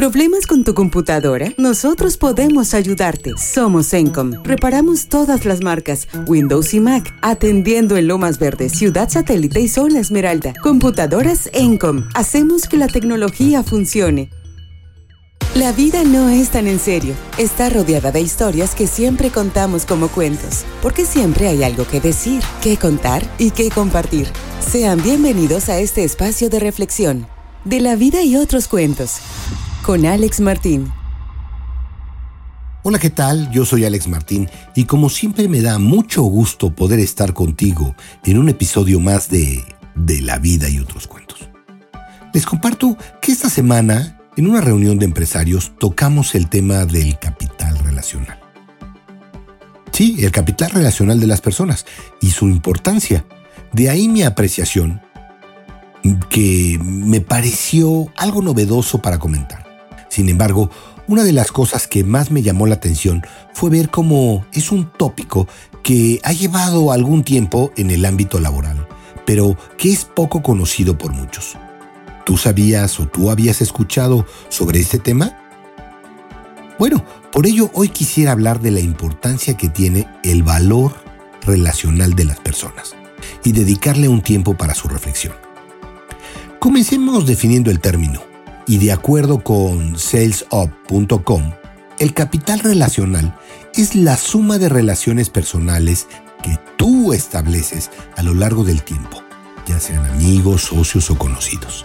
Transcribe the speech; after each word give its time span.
¿Problemas 0.00 0.46
con 0.46 0.64
tu 0.64 0.72
computadora? 0.72 1.52
Nosotros 1.58 2.16
podemos 2.16 2.72
ayudarte. 2.72 3.34
Somos 3.36 3.92
Encom. 3.92 4.32
Reparamos 4.44 5.08
todas 5.08 5.44
las 5.44 5.60
marcas, 5.60 6.08
Windows 6.26 6.72
y 6.72 6.80
Mac, 6.80 7.14
atendiendo 7.20 7.98
en 7.98 8.08
Lomas 8.08 8.38
Verdes, 8.38 8.72
Ciudad 8.72 9.10
Satélite 9.10 9.60
y 9.60 9.68
Zona 9.68 10.00
Esmeralda. 10.00 10.54
Computadoras 10.62 11.50
Encom. 11.52 12.04
Hacemos 12.14 12.66
que 12.66 12.78
la 12.78 12.86
tecnología 12.86 13.62
funcione. 13.62 14.30
La 15.54 15.70
vida 15.72 16.02
no 16.02 16.30
es 16.30 16.48
tan 16.48 16.66
en 16.66 16.78
serio. 16.78 17.12
Está 17.36 17.68
rodeada 17.68 18.10
de 18.10 18.22
historias 18.22 18.74
que 18.74 18.86
siempre 18.86 19.28
contamos 19.28 19.84
como 19.84 20.08
cuentos, 20.08 20.64
porque 20.80 21.04
siempre 21.04 21.46
hay 21.46 21.62
algo 21.62 21.86
que 21.86 22.00
decir, 22.00 22.42
que 22.62 22.78
contar 22.78 23.22
y 23.36 23.50
que 23.50 23.68
compartir. 23.68 24.28
Sean 24.66 25.02
bienvenidos 25.02 25.68
a 25.68 25.78
este 25.78 26.04
espacio 26.04 26.48
de 26.48 26.58
reflexión, 26.58 27.26
de 27.66 27.80
la 27.80 27.96
vida 27.96 28.22
y 28.22 28.36
otros 28.36 28.66
cuentos, 28.66 29.20
con 29.90 30.06
Alex 30.06 30.38
Martín. 30.38 30.88
Hola, 32.84 33.00
¿qué 33.00 33.10
tal? 33.10 33.50
Yo 33.50 33.64
soy 33.64 33.84
Alex 33.84 34.06
Martín 34.06 34.48
y 34.76 34.84
como 34.84 35.10
siempre 35.10 35.48
me 35.48 35.62
da 35.62 35.80
mucho 35.80 36.22
gusto 36.22 36.70
poder 36.76 37.00
estar 37.00 37.34
contigo 37.34 37.96
en 38.24 38.38
un 38.38 38.48
episodio 38.48 39.00
más 39.00 39.30
de 39.30 39.64
De 39.96 40.20
la 40.20 40.38
vida 40.38 40.68
y 40.68 40.78
otros 40.78 41.08
cuentos. 41.08 41.40
Les 42.32 42.46
comparto 42.46 42.96
que 43.20 43.32
esta 43.32 43.50
semana 43.50 44.20
en 44.36 44.46
una 44.46 44.60
reunión 44.60 44.96
de 45.00 45.06
empresarios 45.06 45.72
tocamos 45.76 46.36
el 46.36 46.48
tema 46.48 46.86
del 46.86 47.18
capital 47.18 47.76
relacional. 47.80 48.38
Sí, 49.90 50.18
el 50.20 50.30
capital 50.30 50.70
relacional 50.70 51.18
de 51.18 51.26
las 51.26 51.40
personas 51.40 51.84
y 52.20 52.30
su 52.30 52.46
importancia. 52.46 53.24
De 53.72 53.90
ahí 53.90 54.06
mi 54.06 54.22
apreciación, 54.22 55.02
que 56.28 56.78
me 56.80 57.20
pareció 57.20 58.06
algo 58.16 58.40
novedoso 58.40 59.02
para 59.02 59.18
comentar. 59.18 59.69
Sin 60.10 60.28
embargo, 60.28 60.70
una 61.06 61.24
de 61.24 61.32
las 61.32 61.50
cosas 61.50 61.86
que 61.86 62.04
más 62.04 62.30
me 62.30 62.42
llamó 62.42 62.66
la 62.66 62.74
atención 62.74 63.22
fue 63.54 63.70
ver 63.70 63.90
cómo 63.90 64.44
es 64.52 64.70
un 64.70 64.90
tópico 64.92 65.48
que 65.82 66.20
ha 66.24 66.32
llevado 66.32 66.92
algún 66.92 67.24
tiempo 67.24 67.72
en 67.76 67.90
el 67.90 68.04
ámbito 68.04 68.38
laboral, 68.40 68.86
pero 69.24 69.56
que 69.78 69.92
es 69.92 70.04
poco 70.04 70.42
conocido 70.42 70.98
por 70.98 71.12
muchos. 71.12 71.56
¿Tú 72.26 72.36
sabías 72.36 72.98
o 73.00 73.06
tú 73.06 73.30
habías 73.30 73.62
escuchado 73.62 74.26
sobre 74.48 74.80
este 74.80 74.98
tema? 74.98 75.36
Bueno, 76.78 77.04
por 77.32 77.46
ello 77.46 77.70
hoy 77.74 77.88
quisiera 77.88 78.32
hablar 78.32 78.60
de 78.60 78.72
la 78.72 78.80
importancia 78.80 79.56
que 79.56 79.68
tiene 79.68 80.08
el 80.24 80.42
valor 80.42 80.92
relacional 81.42 82.14
de 82.14 82.24
las 82.24 82.40
personas 82.40 82.96
y 83.44 83.52
dedicarle 83.52 84.08
un 84.08 84.22
tiempo 84.22 84.56
para 84.56 84.74
su 84.74 84.88
reflexión. 84.88 85.34
Comencemos 86.58 87.26
definiendo 87.26 87.70
el 87.70 87.80
término 87.80 88.29
y 88.70 88.78
de 88.78 88.92
acuerdo 88.92 89.42
con 89.42 89.98
salesup.com, 89.98 91.52
el 91.98 92.14
capital 92.14 92.60
relacional 92.60 93.36
es 93.74 93.96
la 93.96 94.16
suma 94.16 94.58
de 94.58 94.68
relaciones 94.68 95.28
personales 95.28 96.06
que 96.44 96.56
tú 96.76 97.12
estableces 97.12 97.90
a 98.16 98.22
lo 98.22 98.32
largo 98.32 98.62
del 98.62 98.84
tiempo, 98.84 99.24
ya 99.66 99.80
sean 99.80 100.06
amigos, 100.06 100.62
socios 100.62 101.10
o 101.10 101.18
conocidos 101.18 101.84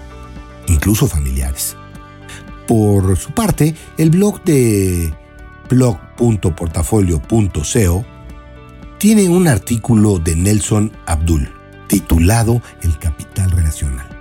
incluso 0.67 1.07
familiares. 1.07 1.75
Por 2.67 3.17
su 3.17 3.31
parte, 3.31 3.73
el 3.97 4.11
blog 4.11 4.43
de 4.43 5.11
blog.portafolio.co 5.69 8.05
tiene 8.97 9.29
un 9.29 9.47
artículo 9.47 10.17
de 10.19 10.35
Nelson 10.35 10.91
Abdul 11.05 11.49
titulado 11.87 12.61
El 12.81 12.99
capital 12.99 13.51
relacional. 13.51 14.14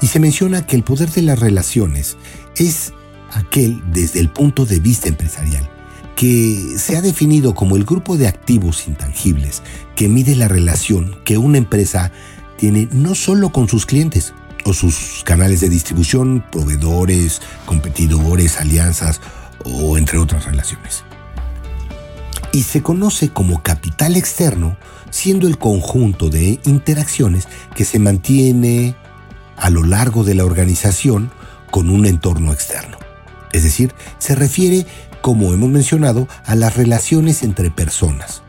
Y 0.00 0.06
se 0.06 0.20
menciona 0.20 0.64
que 0.66 0.76
el 0.76 0.84
poder 0.84 1.10
de 1.10 1.22
las 1.22 1.38
relaciones 1.38 2.16
es 2.56 2.92
aquel 3.32 3.82
desde 3.92 4.20
el 4.20 4.30
punto 4.30 4.64
de 4.64 4.78
vista 4.78 5.08
empresarial, 5.08 5.68
que 6.16 6.74
se 6.78 6.96
ha 6.96 7.02
definido 7.02 7.54
como 7.54 7.76
el 7.76 7.84
grupo 7.84 8.16
de 8.16 8.28
activos 8.28 8.86
intangibles 8.86 9.62
que 9.96 10.08
mide 10.08 10.36
la 10.36 10.48
relación 10.48 11.18
que 11.24 11.38
una 11.38 11.58
empresa 11.58 12.12
tiene 12.56 12.88
no 12.92 13.14
solo 13.14 13.50
con 13.50 13.68
sus 13.68 13.86
clientes, 13.86 14.32
sus 14.72 15.22
canales 15.24 15.60
de 15.60 15.68
distribución, 15.68 16.44
proveedores, 16.50 17.40
competidores, 17.64 18.60
alianzas 18.60 19.20
o 19.64 19.98
entre 19.98 20.18
otras 20.18 20.44
relaciones. 20.44 21.04
Y 22.52 22.62
se 22.62 22.82
conoce 22.82 23.28
como 23.28 23.62
capital 23.62 24.16
externo, 24.16 24.76
siendo 25.10 25.46
el 25.46 25.58
conjunto 25.58 26.30
de 26.30 26.60
interacciones 26.64 27.46
que 27.74 27.84
se 27.84 27.98
mantiene 27.98 28.96
a 29.60 29.70
lo 29.70 29.84
largo 29.84 30.24
de 30.24 30.34
la 30.34 30.44
organización 30.44 31.30
con 31.70 31.90
un 31.90 32.06
entorno 32.06 32.52
externo. 32.52 32.98
Es 33.52 33.62
decir, 33.62 33.94
se 34.18 34.34
refiere, 34.34 34.86
como 35.20 35.52
hemos 35.52 35.68
mencionado, 35.68 36.28
a 36.44 36.54
las 36.54 36.76
relaciones 36.76 37.42
entre 37.42 37.70
personas, 37.70 38.42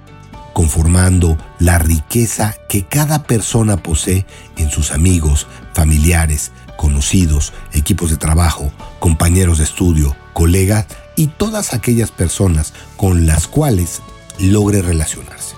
conformando 0.53 1.37
la 1.59 1.79
riqueza 1.79 2.55
que 2.67 2.85
cada 2.85 3.23
persona 3.23 3.77
posee 3.77 4.25
en 4.57 4.69
sus 4.69 4.91
amigos, 4.91 5.47
familiares, 5.73 6.51
conocidos, 6.75 7.53
equipos 7.73 8.09
de 8.09 8.17
trabajo, 8.17 8.71
compañeros 8.99 9.57
de 9.57 9.65
estudio, 9.65 10.15
colegas 10.33 10.85
y 11.15 11.27
todas 11.27 11.73
aquellas 11.73 12.11
personas 12.11 12.73
con 12.95 13.25
las 13.25 13.47
cuales 13.47 14.01
logre 14.39 14.81
relacionarse. 14.81 15.55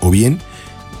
O 0.00 0.10
bien, 0.10 0.40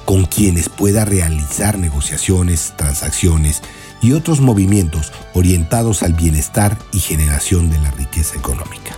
con 0.06 0.24
quienes 0.24 0.70
pueda 0.70 1.04
realizar 1.04 1.78
negociaciones, 1.78 2.72
transacciones 2.76 3.60
y 4.00 4.12
otros 4.12 4.40
movimientos 4.40 5.12
orientados 5.34 6.02
al 6.02 6.14
bienestar 6.14 6.78
y 6.92 7.00
generación 7.00 7.68
de 7.68 7.78
la 7.80 7.90
riqueza 7.90 8.36
económica. 8.38 8.96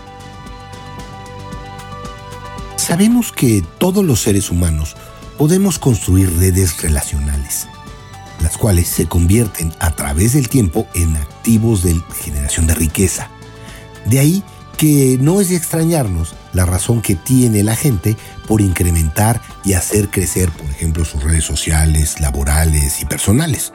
Sabemos 2.77 3.33
que 3.33 3.65
todos 3.79 4.05
los 4.05 4.21
seres 4.21 4.51
humanos 4.51 4.97
podemos 5.39 5.79
construir 5.79 6.31
redes 6.39 6.83
relacionales, 6.83 7.69
las 8.43 8.59
cuales 8.59 8.87
se 8.89 9.07
convierten 9.07 9.73
a 9.79 9.93
través 9.97 10.35
del 10.35 10.49
tiempo 10.49 10.87
en 10.95 11.17
activos 11.17 11.83
de 11.83 11.99
generación 12.23 12.67
de 12.67 12.75
riqueza. 12.75 13.31
De 14.05 14.19
ahí 14.19 14.43
que 14.77 15.19
no 15.21 15.41
es 15.41 15.49
de 15.49 15.57
extrañarnos 15.57 16.35
la 16.59 16.67
razón 16.67 17.03
que 17.03 17.15
tiene 17.15 17.63
la 17.63 17.77
gente 17.77 18.17
por 18.49 18.61
incrementar 18.61 19.41
y 19.65 19.75
hacer 19.75 20.11
crecer, 20.11 20.51
por 20.51 20.67
ejemplo, 20.67 21.05
sus 21.05 21.23
redes 21.23 21.45
sociales, 21.45 22.21
laborales 22.21 23.01
y 23.01 23.05
personales. 23.05 23.73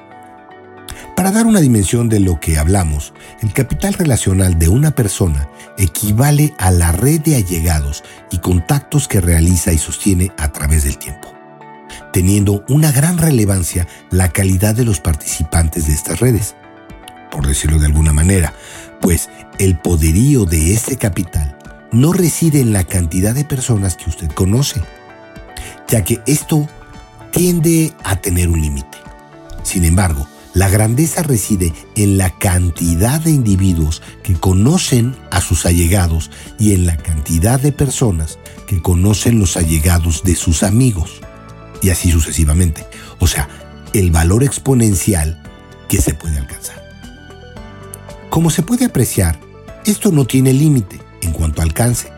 Para 1.16 1.32
dar 1.32 1.46
una 1.46 1.62
dimensión 1.62 2.10
de 2.10 2.20
lo 2.20 2.42
que 2.42 2.58
hablamos, 2.58 3.14
el 3.42 3.54
capital 3.54 3.94
relacional 3.94 4.60
de 4.60 4.68
una 4.68 4.92
persona 4.92 5.48
equivale 5.78 6.54
a 6.58 6.72
la 6.72 6.92
red 6.92 7.22
de 7.22 7.38
allegados 7.38 8.04
y 8.32 8.40
contactos 8.40 9.08
que 9.08 9.22
realiza 9.22 9.72
y 9.72 9.78
sostiene 9.78 10.34
a 10.38 10.52
través 10.52 10.84
del 10.84 10.98
tiempo, 10.98 11.34
teniendo 12.12 12.66
una 12.68 12.92
gran 12.92 13.18
relevancia 13.18 13.88
la 14.12 14.28
calidad 14.28 14.76
de 14.76 14.84
los 14.84 15.00
participantes 15.00 15.88
de 15.88 15.94
estas 15.94 16.20
redes, 16.20 16.56
por 17.32 17.48
decirlo 17.48 17.80
de 17.80 17.86
alguna 17.86 18.12
manera, 18.12 18.54
pues 19.00 19.30
el 19.58 19.78
poderío 19.78 20.44
de 20.44 20.74
este 20.74 20.98
capital 20.98 21.58
no 21.94 22.12
reside 22.12 22.60
en 22.60 22.74
la 22.74 22.84
cantidad 22.84 23.36
de 23.36 23.46
personas 23.46 23.96
que 23.96 24.10
usted 24.10 24.30
conoce, 24.32 24.82
ya 25.88 26.04
que 26.04 26.22
esto 26.26 26.68
tiende 27.32 27.94
a 28.04 28.16
tener 28.18 28.50
un 28.50 28.62
límite. 28.62 28.98
Sin 29.62 29.86
embargo, 29.86 30.28
la 30.56 30.70
grandeza 30.70 31.24
reside 31.24 31.72
en 31.96 32.18
la 32.18 32.32
cantidad 32.32 33.22
de 33.22 33.32
individuos 33.32 34.02
que 34.24 34.34
conocen 34.34 35.16
a 35.32 35.40
sus 35.40 35.66
allegados 35.66 36.32
y 36.60 36.74
en 36.74 36.86
la 36.86 36.98
cantidad 36.98 37.60
de 37.60 37.72
personas 37.72 38.40
que 38.68 38.82
conocen 38.82 39.40
los 39.40 39.56
allegados 39.56 40.24
de 40.24 40.36
sus 40.36 40.64
amigos. 40.64 41.22
Y 41.82 41.90
así 41.90 42.12
sucesivamente. 42.12 42.86
O 43.20 43.28
sea, 43.28 43.50
el 43.94 44.12
valor 44.12 44.44
exponencial 44.44 45.42
que 45.88 46.02
se 46.02 46.14
puede 46.14 46.38
alcanzar. 46.38 46.82
Como 48.30 48.50
se 48.50 48.64
puede 48.64 48.86
apreciar, 48.86 49.40
esto 49.86 50.12
no 50.12 50.26
tiene 50.26 50.54
límite 50.54 51.04
en 51.24 51.32
cuanto 51.32 51.62
a 51.62 51.66
alcance, 51.66 52.12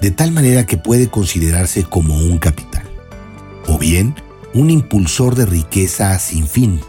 de 0.00 0.10
tal 0.10 0.32
manera 0.32 0.66
que 0.66 0.76
puede 0.76 1.08
considerarse 1.08 1.84
como 1.84 2.16
un 2.16 2.38
capital, 2.38 2.84
o 3.66 3.78
bien 3.78 4.14
un 4.54 4.70
impulsor 4.70 5.34
de 5.34 5.46
riqueza 5.46 6.18
sin 6.18 6.46
fin 6.46 6.80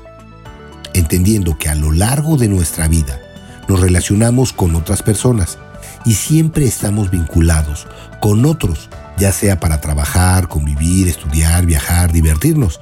entendiendo 0.94 1.58
que 1.58 1.70
a 1.70 1.76
lo 1.76 1.92
largo 1.92 2.38
de 2.38 2.48
nuestra 2.48 2.88
vida 2.88 3.20
nos 3.68 3.80
relacionamos 3.80 4.54
con 4.54 4.76
otras 4.76 5.02
personas 5.02 5.58
y 6.06 6.14
siempre 6.14 6.66
estamos 6.66 7.10
vinculados 7.10 7.88
con 8.22 8.46
otros, 8.46 8.90
ya 9.18 9.32
sea 9.32 9.60
para 9.60 9.82
trabajar, 9.82 10.48
convivir, 10.48 11.08
estudiar, 11.08 11.66
viajar, 11.66 12.12
divertirnos 12.12 12.80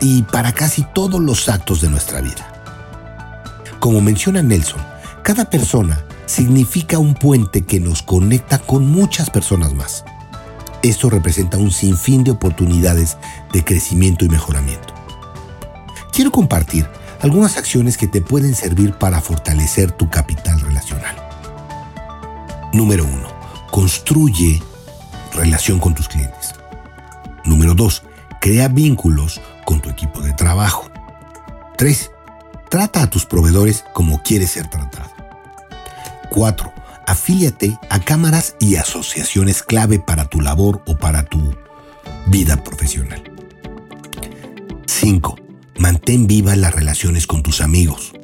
y 0.00 0.22
para 0.22 0.52
casi 0.52 0.84
todos 0.94 1.20
los 1.20 1.48
actos 1.48 1.80
de 1.80 1.90
nuestra 1.90 2.20
vida. 2.20 2.50
Como 3.78 4.00
menciona 4.00 4.42
Nelson, 4.42 4.80
cada 5.22 5.48
persona 5.48 6.04
significa 6.26 6.98
un 6.98 7.14
puente 7.14 7.62
que 7.62 7.80
nos 7.80 8.02
conecta 8.02 8.58
con 8.58 8.90
muchas 8.90 9.30
personas 9.30 9.74
más. 9.74 10.04
Esto 10.82 11.08
representa 11.08 11.56
un 11.56 11.70
sinfín 11.70 12.24
de 12.24 12.32
oportunidades 12.32 13.16
de 13.52 13.64
crecimiento 13.64 14.24
y 14.24 14.28
mejoramiento. 14.28 14.92
Quiero 16.12 16.30
compartir 16.30 16.86
algunas 17.20 17.56
acciones 17.56 17.96
que 17.96 18.06
te 18.06 18.20
pueden 18.20 18.54
servir 18.54 18.92
para 18.92 19.20
fortalecer 19.20 19.92
tu 19.92 20.10
capital 20.10 20.60
relacional. 20.60 21.16
Número 22.72 23.04
uno, 23.04 23.28
construye 23.70 24.62
relación 25.32 25.78
con 25.78 25.94
tus 25.94 26.08
clientes. 26.08 26.54
Número 27.44 27.74
dos, 27.74 28.02
crea 28.40 28.68
vínculos 28.68 29.40
con 29.64 29.80
tu 29.80 29.88
equipo 29.88 30.20
de 30.20 30.32
trabajo. 30.34 30.90
Tres, 31.78 32.10
trata 32.68 33.02
a 33.02 33.10
tus 33.10 33.24
proveedores 33.24 33.84
como 33.94 34.22
quieres 34.22 34.50
ser 34.50 34.68
tratado. 34.68 35.13
Cuatro, 36.34 36.72
afíliate 37.06 37.78
a 37.90 38.00
cámaras 38.00 38.56
y 38.58 38.74
asociaciones 38.74 39.62
clave 39.62 40.00
para 40.00 40.24
tu 40.24 40.40
labor 40.40 40.82
o 40.84 40.96
para 40.96 41.24
tu 41.26 41.38
vida 42.26 42.64
profesional. 42.64 43.22
5. 44.84 45.36
Mantén 45.78 46.26
vivas 46.26 46.58
las 46.58 46.74
relaciones 46.74 47.28
con 47.28 47.44
tus 47.44 47.60
amigos. 47.60 48.14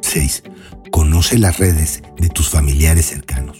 6. 0.00 0.42
Conoce 0.90 1.36
las 1.36 1.58
redes 1.58 2.02
de 2.16 2.30
tus 2.30 2.48
familiares 2.48 3.04
cercanos. 3.04 3.58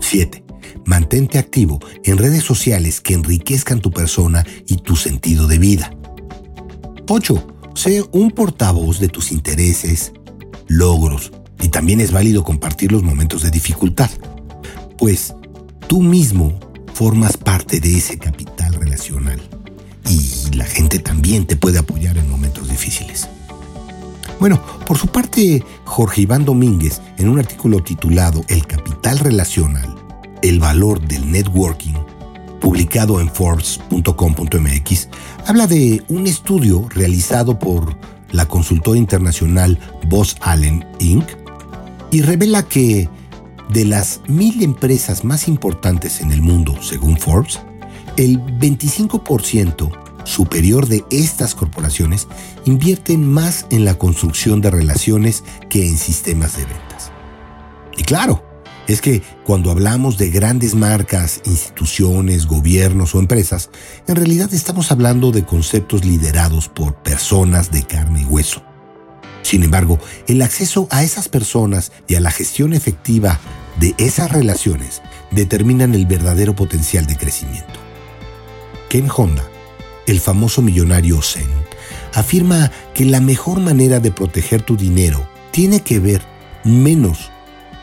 7. 0.00 0.44
Mantente 0.84 1.38
activo 1.38 1.78
en 2.02 2.18
redes 2.18 2.42
sociales 2.42 3.00
que 3.00 3.14
enriquezcan 3.14 3.80
tu 3.80 3.92
persona 3.92 4.44
y 4.66 4.78
tu 4.78 4.96
sentido 4.96 5.46
de 5.46 5.58
vida. 5.58 5.92
8. 7.08 7.46
Sé 7.76 8.02
un 8.10 8.32
portavoz 8.32 8.98
de 8.98 9.06
tus 9.06 9.30
intereses, 9.30 10.12
logros, 10.66 11.30
y 11.60 11.68
también 11.68 12.00
es 12.00 12.12
válido 12.12 12.44
compartir 12.44 12.92
los 12.92 13.02
momentos 13.02 13.42
de 13.42 13.50
dificultad, 13.50 14.10
pues 14.98 15.34
tú 15.88 16.02
mismo 16.02 16.58
formas 16.92 17.36
parte 17.36 17.80
de 17.80 17.96
ese 17.96 18.18
capital 18.18 18.74
relacional 18.74 19.40
y 20.08 20.54
la 20.56 20.64
gente 20.64 20.98
también 20.98 21.46
te 21.46 21.56
puede 21.56 21.78
apoyar 21.78 22.16
en 22.18 22.28
momentos 22.28 22.68
difíciles. 22.68 23.28
Bueno, 24.40 24.60
por 24.86 24.98
su 24.98 25.06
parte, 25.08 25.64
Jorge 25.84 26.22
Iván 26.22 26.44
Domínguez, 26.44 27.00
en 27.18 27.28
un 27.28 27.38
artículo 27.38 27.82
titulado 27.82 28.44
El 28.48 28.66
capital 28.66 29.18
relacional, 29.18 29.94
el 30.42 30.60
valor 30.60 31.00
del 31.00 31.30
networking, 31.30 31.94
publicado 32.60 33.20
en 33.20 33.30
Forbes.com.mx, 33.30 35.08
habla 35.46 35.66
de 35.66 36.02
un 36.08 36.26
estudio 36.26 36.88
realizado 36.90 37.58
por 37.58 37.96
la 38.32 38.46
consultora 38.46 38.98
internacional 38.98 39.78
Boss 40.08 40.36
Allen 40.40 40.84
Inc. 40.98 41.43
y 42.14 42.22
revela 42.22 42.62
que 42.62 43.08
de 43.70 43.84
las 43.84 44.20
mil 44.28 44.62
empresas 44.62 45.24
más 45.24 45.48
importantes 45.48 46.20
en 46.20 46.30
el 46.30 46.42
mundo, 46.42 46.80
según 46.80 47.18
Forbes, 47.18 47.58
el 48.16 48.40
25% 48.40 49.90
superior 50.24 50.86
de 50.86 51.04
estas 51.10 51.56
corporaciones 51.56 52.28
invierten 52.66 53.28
más 53.28 53.66
en 53.70 53.84
la 53.84 53.98
construcción 53.98 54.60
de 54.60 54.70
relaciones 54.70 55.42
que 55.68 55.88
en 55.88 55.98
sistemas 55.98 56.56
de 56.56 56.66
ventas. 56.66 57.10
Y 57.96 58.04
claro, 58.04 58.44
es 58.86 59.00
que 59.00 59.20
cuando 59.44 59.72
hablamos 59.72 60.16
de 60.16 60.30
grandes 60.30 60.76
marcas, 60.76 61.40
instituciones, 61.46 62.46
gobiernos 62.46 63.16
o 63.16 63.18
empresas, 63.18 63.70
en 64.06 64.14
realidad 64.14 64.54
estamos 64.54 64.92
hablando 64.92 65.32
de 65.32 65.44
conceptos 65.44 66.04
liderados 66.04 66.68
por 66.68 66.94
personas 66.94 67.72
de 67.72 67.82
carne 67.82 68.20
y 68.20 68.24
hueso. 68.24 68.62
Sin 69.44 69.62
embargo, 69.62 69.98
el 70.26 70.40
acceso 70.40 70.88
a 70.90 71.04
esas 71.04 71.28
personas 71.28 71.92
y 72.08 72.14
a 72.14 72.20
la 72.20 72.30
gestión 72.30 72.72
efectiva 72.72 73.38
de 73.78 73.94
esas 73.98 74.32
relaciones 74.32 75.02
determinan 75.30 75.94
el 75.94 76.06
verdadero 76.06 76.56
potencial 76.56 77.04
de 77.06 77.16
crecimiento. 77.16 77.78
Ken 78.88 79.06
Honda, 79.14 79.44
el 80.06 80.18
famoso 80.20 80.62
millonario 80.62 81.20
Zen, 81.20 81.46
afirma 82.14 82.72
que 82.94 83.04
la 83.04 83.20
mejor 83.20 83.60
manera 83.60 84.00
de 84.00 84.10
proteger 84.10 84.62
tu 84.62 84.78
dinero 84.78 85.28
tiene 85.50 85.80
que 85.80 85.98
ver 85.98 86.22
menos 86.64 87.30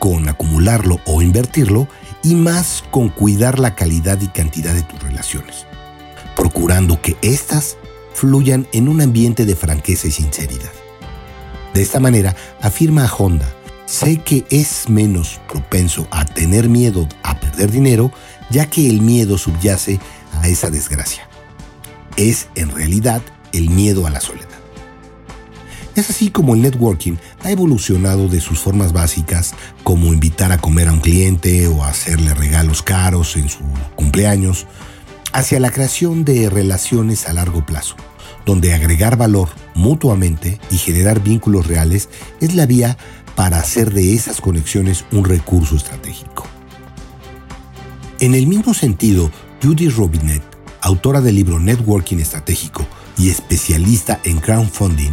con 0.00 0.28
acumularlo 0.28 0.98
o 1.06 1.22
invertirlo 1.22 1.86
y 2.24 2.34
más 2.34 2.82
con 2.90 3.08
cuidar 3.08 3.60
la 3.60 3.76
calidad 3.76 4.20
y 4.20 4.26
cantidad 4.26 4.74
de 4.74 4.82
tus 4.82 5.00
relaciones, 5.00 5.64
procurando 6.34 7.00
que 7.00 7.16
éstas 7.22 7.76
fluyan 8.14 8.66
en 8.72 8.88
un 8.88 9.00
ambiente 9.00 9.46
de 9.46 9.54
franqueza 9.54 10.08
y 10.08 10.10
sinceridad. 10.10 10.72
De 11.74 11.82
esta 11.82 12.00
manera, 12.00 12.36
afirma 12.60 13.06
Honda, 13.06 13.48
sé 13.86 14.18
que 14.18 14.44
es 14.50 14.88
menos 14.88 15.40
propenso 15.48 16.06
a 16.10 16.24
tener 16.24 16.68
miedo 16.68 17.08
a 17.22 17.38
perder 17.40 17.70
dinero, 17.70 18.12
ya 18.50 18.66
que 18.66 18.88
el 18.88 19.00
miedo 19.00 19.38
subyace 19.38 19.98
a 20.40 20.48
esa 20.48 20.70
desgracia. 20.70 21.28
Es 22.16 22.48
en 22.54 22.70
realidad 22.70 23.22
el 23.52 23.70
miedo 23.70 24.06
a 24.06 24.10
la 24.10 24.20
soledad. 24.20 24.48
Es 25.94 26.08
así 26.08 26.30
como 26.30 26.54
el 26.54 26.62
networking 26.62 27.16
ha 27.44 27.50
evolucionado 27.50 28.28
de 28.28 28.40
sus 28.40 28.58
formas 28.58 28.94
básicas, 28.94 29.54
como 29.82 30.12
invitar 30.12 30.50
a 30.50 30.58
comer 30.58 30.88
a 30.88 30.92
un 30.92 31.00
cliente 31.00 31.68
o 31.68 31.84
hacerle 31.84 32.32
regalos 32.32 32.82
caros 32.82 33.36
en 33.36 33.50
su 33.50 33.60
cumpleaños, 33.94 34.66
hacia 35.34 35.60
la 35.60 35.70
creación 35.70 36.24
de 36.24 36.48
relaciones 36.48 37.28
a 37.28 37.34
largo 37.34 37.66
plazo, 37.66 37.96
donde 38.44 38.74
agregar 38.74 39.16
valor 39.16 39.48
mutuamente 39.74 40.60
y 40.70 40.78
generar 40.78 41.22
vínculos 41.22 41.66
reales 41.66 42.08
es 42.40 42.54
la 42.54 42.66
vía 42.66 42.96
para 43.34 43.58
hacer 43.58 43.92
de 43.92 44.14
esas 44.14 44.40
conexiones 44.40 45.04
un 45.12 45.24
recurso 45.24 45.76
estratégico. 45.76 46.46
En 48.18 48.34
el 48.34 48.46
mismo 48.46 48.74
sentido, 48.74 49.30
Judy 49.62 49.88
Robinet, 49.88 50.42
autora 50.80 51.20
del 51.20 51.36
libro 51.36 51.58
Networking 51.58 52.18
Estratégico 52.18 52.86
y 53.18 53.30
especialista 53.30 54.20
en 54.24 54.38
crowdfunding, 54.38 55.12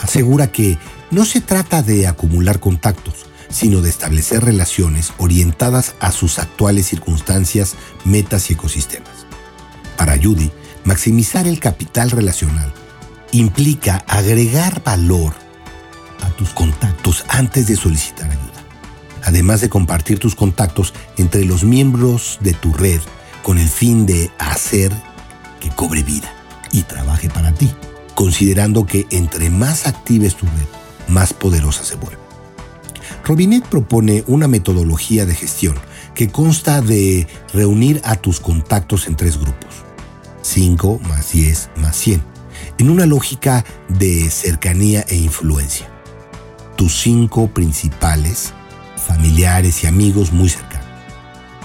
asegura 0.00 0.52
que 0.52 0.78
no 1.10 1.24
se 1.24 1.40
trata 1.40 1.82
de 1.82 2.06
acumular 2.06 2.60
contactos, 2.60 3.26
sino 3.48 3.80
de 3.80 3.90
establecer 3.90 4.44
relaciones 4.44 5.12
orientadas 5.18 5.94
a 6.00 6.12
sus 6.12 6.38
actuales 6.38 6.86
circunstancias, 6.86 7.74
metas 8.04 8.50
y 8.50 8.54
ecosistemas. 8.54 9.26
Para 9.96 10.16
Judy, 10.16 10.50
maximizar 10.86 11.46
el 11.46 11.60
capital 11.60 12.10
relacional 12.10 12.72
implica 13.32 14.04
agregar 14.08 14.82
valor 14.82 15.34
a 16.22 16.30
tus 16.30 16.50
contactos 16.50 17.26
antes 17.28 17.66
de 17.66 17.76
solicitar 17.76 18.30
ayuda, 18.30 18.64
además 19.22 19.60
de 19.60 19.68
compartir 19.68 20.18
tus 20.18 20.34
contactos 20.34 20.94
entre 21.18 21.44
los 21.44 21.62
miembros 21.62 22.38
de 22.40 22.54
tu 22.54 22.72
red 22.72 23.00
con 23.42 23.58
el 23.58 23.68
fin 23.68 24.06
de 24.06 24.30
hacer 24.38 24.90
que 25.60 25.68
cobre 25.68 26.02
vida 26.02 26.32
y 26.72 26.82
trabaje 26.82 27.28
para 27.28 27.52
ti 27.52 27.70
considerando 28.16 28.86
que 28.86 29.06
entre 29.10 29.50
más 29.50 29.86
actives 29.86 30.34
tu 30.34 30.46
red, 30.46 30.66
más 31.06 31.32
poderosa 31.34 31.84
se 31.84 31.94
vuelve. 31.94 32.18
Robinet 33.24 33.64
propone 33.64 34.24
una 34.26 34.48
metodología 34.48 35.26
de 35.26 35.34
gestión 35.34 35.76
que 36.14 36.28
consta 36.28 36.80
de 36.80 37.28
reunir 37.52 38.00
a 38.04 38.16
tus 38.16 38.40
contactos 38.40 39.06
en 39.06 39.16
tres 39.16 39.36
grupos, 39.36 39.84
5 40.46 41.00
más 41.08 41.32
10 41.32 41.70
más 41.76 41.96
100, 41.96 42.22
en 42.78 42.90
una 42.90 43.06
lógica 43.06 43.64
de 43.88 44.30
cercanía 44.30 45.04
e 45.08 45.16
influencia. 45.16 45.88
Tus 46.76 47.00
cinco 47.00 47.48
principales, 47.48 48.52
familiares 48.96 49.82
y 49.82 49.86
amigos 49.86 50.32
muy 50.32 50.48
cercanos. 50.48 50.86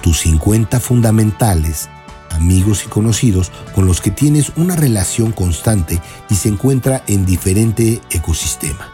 Tus 0.01 0.21
50 0.21 0.79
fundamentales 0.79 1.89
amigos 2.31 2.83
y 2.85 2.87
conocidos 2.87 3.51
con 3.75 3.85
los 3.85 4.01
que 4.01 4.11
tienes 4.11 4.51
una 4.55 4.75
relación 4.75 5.31
constante 5.31 6.01
y 6.29 6.35
se 6.35 6.49
encuentra 6.49 7.03
en 7.07 7.25
diferente 7.25 8.01
ecosistema. 8.09 8.91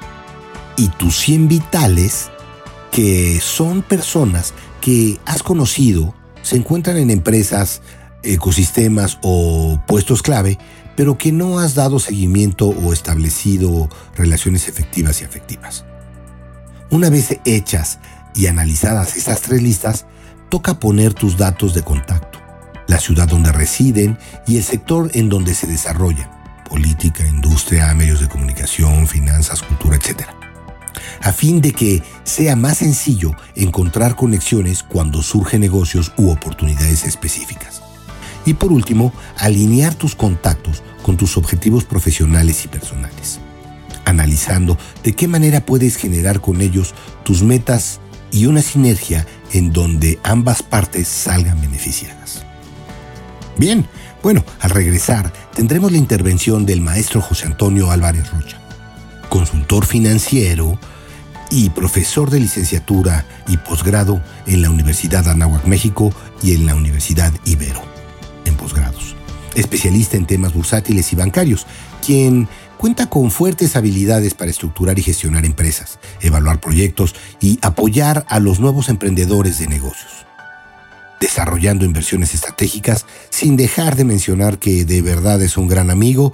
Y 0.76 0.90
tus 0.90 1.18
100 1.18 1.48
vitales, 1.48 2.30
que 2.92 3.40
son 3.40 3.82
personas 3.82 4.54
que 4.82 5.20
has 5.26 5.44
conocido, 5.44 6.14
se 6.42 6.58
encuentran 6.58 6.98
en 6.98 7.10
empresas, 7.10 7.82
ecosistemas 8.28 9.20
o 9.22 9.80
puestos 9.88 10.22
clave, 10.22 10.58
pero 10.96 11.18
que 11.18 11.32
no 11.32 11.60
has 11.60 11.76
dado 11.76 12.00
seguimiento 12.00 12.68
o 12.68 12.94
establecido 12.94 13.90
relaciones 14.16 14.68
efectivas 14.68 15.22
y 15.22 15.26
afectivas. 15.26 15.86
Una 16.90 17.10
vez 17.10 17.40
hechas 17.46 18.00
y 18.36 18.48
analizadas 18.48 19.18
estas 19.18 19.42
tres 19.42 19.62
listas, 19.62 20.06
toca 20.50 20.80
poner 20.80 21.14
tus 21.14 21.38
datos 21.38 21.74
de 21.74 21.82
contacto 21.84 22.38
la 22.88 23.00
ciudad 23.00 23.28
donde 23.28 23.52
residen 23.52 24.18
y 24.48 24.58
el 24.58 24.64
sector 24.64 25.12
en 25.14 25.30
donde 25.30 25.54
se 25.54 25.68
desarrollan, 25.68 26.30
política, 26.68 27.26
industria, 27.28 27.94
medios 27.94 28.20
de 28.22 28.28
comunicación, 28.28 29.08
finanzas, 29.08 29.62
cultura, 29.62 29.98
etc. 29.98 30.24
A 31.22 31.32
fin 31.32 31.62
de 31.62 31.74
que 31.74 32.02
sea 32.24 32.56
más 32.56 32.78
sencillo 32.78 33.32
encontrar 33.56 34.16
conexiones 34.16 34.84
cuando 34.84 35.22
surgen 35.22 35.62
negocios 35.62 36.14
u 36.18 36.32
oportunidades 36.32 37.04
específicas. 37.04 37.82
Y 38.48 38.54
por 38.54 38.72
último, 38.72 39.12
alinear 39.38 39.94
tus 39.94 40.16
contactos 40.16 40.82
con 41.04 41.18
tus 41.18 41.36
objetivos 41.36 41.84
profesionales 41.84 42.64
y 42.64 42.70
personales, 42.70 43.42
analizando 44.06 44.78
de 45.04 45.12
qué 45.12 45.28
manera 45.28 45.66
puedes 45.66 45.98
generar 45.98 46.40
con 46.40 46.62
ellos 46.62 46.96
tus 47.24 47.44
metas 47.44 48.00
y 48.32 48.46
una 48.46 48.62
sinergia 48.62 49.28
en 49.52 49.74
donde 49.74 50.18
ambas 50.24 50.64
partes 50.64 51.10
salgan 51.10 51.60
beneficiadas. 51.60 52.46
Bien, 53.58 53.86
bueno, 54.24 54.46
al 54.62 54.70
regresar 54.70 55.34
tendremos 55.54 55.92
la 55.92 55.98
intervención 55.98 56.66
del 56.66 56.80
maestro 56.80 57.22
José 57.22 57.48
Antonio 57.48 57.92
Álvarez 57.92 58.32
Rocha, 58.32 58.62
consultor 59.28 59.86
financiero 59.86 60.80
y 61.52 61.70
profesor 61.72 62.30
de 62.30 62.40
licenciatura 62.40 63.26
y 63.46 63.58
posgrado 63.58 64.22
en 64.46 64.62
la 64.62 64.70
Universidad 64.70 65.28
Anáhuac 65.28 65.66
México 65.66 66.14
y 66.42 66.54
en 66.54 66.66
la 66.66 66.76
Universidad 66.76 67.34
Ibero, 67.44 67.97
posgrados. 68.58 69.16
Especialista 69.56 70.18
en 70.18 70.26
temas 70.26 70.54
bursátiles 70.54 71.12
y 71.14 71.16
bancarios, 71.16 71.66
quien 72.06 72.48
cuenta 72.78 73.08
con 73.08 73.32
fuertes 73.32 73.76
habilidades 73.76 74.34
para 74.34 74.52
estructurar 74.52 75.00
y 75.00 75.04
gestionar 75.04 75.46
empresas, 75.46 76.00
evaluar 76.22 76.60
proyectos 76.60 77.16
y 77.40 77.60
apoyar 77.62 78.26
a 78.30 78.40
los 78.40 78.60
nuevos 78.60 78.90
emprendedores 78.90 79.60
de 79.60 79.68
negocios. 79.68 80.26
Desarrollando 81.20 81.86
inversiones 81.86 82.36
estratégicas 82.36 83.06
sin 83.30 83.58
dejar 83.58 83.96
de 83.96 84.04
mencionar 84.04 84.60
que 84.60 84.86
de 84.86 85.02
verdad 85.02 85.42
es 85.42 85.58
un 85.58 85.68
gran 85.68 85.90
amigo 85.90 86.34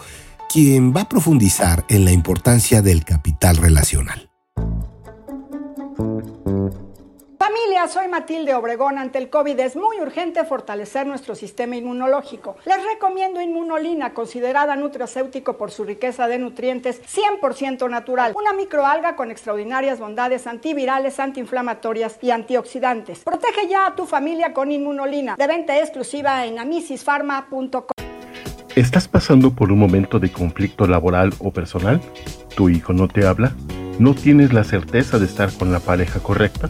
quien 0.51 0.93
va 0.93 1.01
a 1.01 1.09
profundizar 1.09 1.85
en 1.87 2.05
la 2.05 2.11
importancia 2.11 2.81
del 2.81 3.05
capital 3.05 3.57
relacional. 3.57 4.29
Soy 7.87 8.07
Matilde 8.07 8.53
Obregón. 8.53 8.97
Ante 8.97 9.17
el 9.17 9.29
COVID 9.29 9.59
es 9.59 9.75
muy 9.75 9.99
urgente 9.99 10.45
fortalecer 10.45 11.05
nuestro 11.05 11.35
sistema 11.35 11.75
inmunológico. 11.75 12.55
Les 12.65 12.77
recomiendo 12.85 13.41
Inmunolina, 13.41 14.13
considerada 14.13 14.75
nutracéutico 14.75 15.57
por 15.57 15.69
su 15.69 15.83
riqueza 15.83 16.27
de 16.27 16.39
nutrientes 16.39 17.01
100% 17.01 17.89
natural. 17.89 18.33
Una 18.35 18.53
microalga 18.53 19.15
con 19.15 19.31
extraordinarias 19.31 19.99
bondades 19.99 20.47
antivirales, 20.47 21.19
antiinflamatorias 21.19 22.19
y 22.21 22.31
antioxidantes. 22.31 23.19
Protege 23.19 23.67
ya 23.67 23.87
a 23.87 23.95
tu 23.95 24.05
familia 24.05 24.53
con 24.53 24.71
Inmunolina. 24.71 25.35
De 25.35 25.47
venta 25.47 25.77
exclusiva 25.77 26.45
en 26.45 26.59
amisisfarma.com. 26.59 27.83
¿Estás 28.75 29.07
pasando 29.07 29.51
por 29.51 29.71
un 29.71 29.79
momento 29.79 30.19
de 30.19 30.31
conflicto 30.31 30.87
laboral 30.87 31.33
o 31.39 31.51
personal? 31.51 31.99
¿Tu 32.55 32.69
hijo 32.69 32.93
no 32.93 33.07
te 33.07 33.25
habla? 33.25 33.53
¿No 33.99 34.13
tienes 34.13 34.53
la 34.53 34.63
certeza 34.63 35.19
de 35.19 35.25
estar 35.25 35.51
con 35.51 35.73
la 35.73 35.79
pareja 35.79 36.19
correcta? 36.21 36.69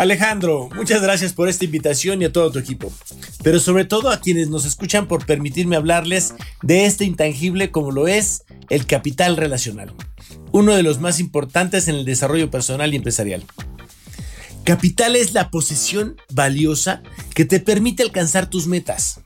Alejandro, 0.00 0.70
muchas 0.74 1.02
gracias 1.02 1.34
por 1.34 1.50
esta 1.50 1.66
invitación 1.66 2.22
y 2.22 2.24
a 2.24 2.32
todo 2.32 2.50
tu 2.50 2.58
equipo, 2.58 2.90
pero 3.42 3.60
sobre 3.60 3.84
todo 3.84 4.08
a 4.08 4.18
quienes 4.18 4.48
nos 4.48 4.64
escuchan 4.64 5.06
por 5.06 5.26
permitirme 5.26 5.76
hablarles 5.76 6.32
de 6.62 6.86
este 6.86 7.04
intangible 7.04 7.70
como 7.70 7.92
lo 7.92 8.08
es 8.08 8.44
el 8.70 8.86
capital 8.86 9.36
relacional, 9.36 9.92
uno 10.52 10.72
de 10.72 10.82
los 10.82 11.00
más 11.00 11.20
importantes 11.20 11.86
en 11.86 11.96
el 11.96 12.06
desarrollo 12.06 12.50
personal 12.50 12.94
y 12.94 12.96
empresarial. 12.96 13.44
Capital 14.64 15.16
es 15.16 15.34
la 15.34 15.50
posesión 15.50 16.16
valiosa 16.32 17.02
que 17.34 17.44
te 17.44 17.60
permite 17.60 18.02
alcanzar 18.02 18.48
tus 18.48 18.68
metas, 18.68 19.20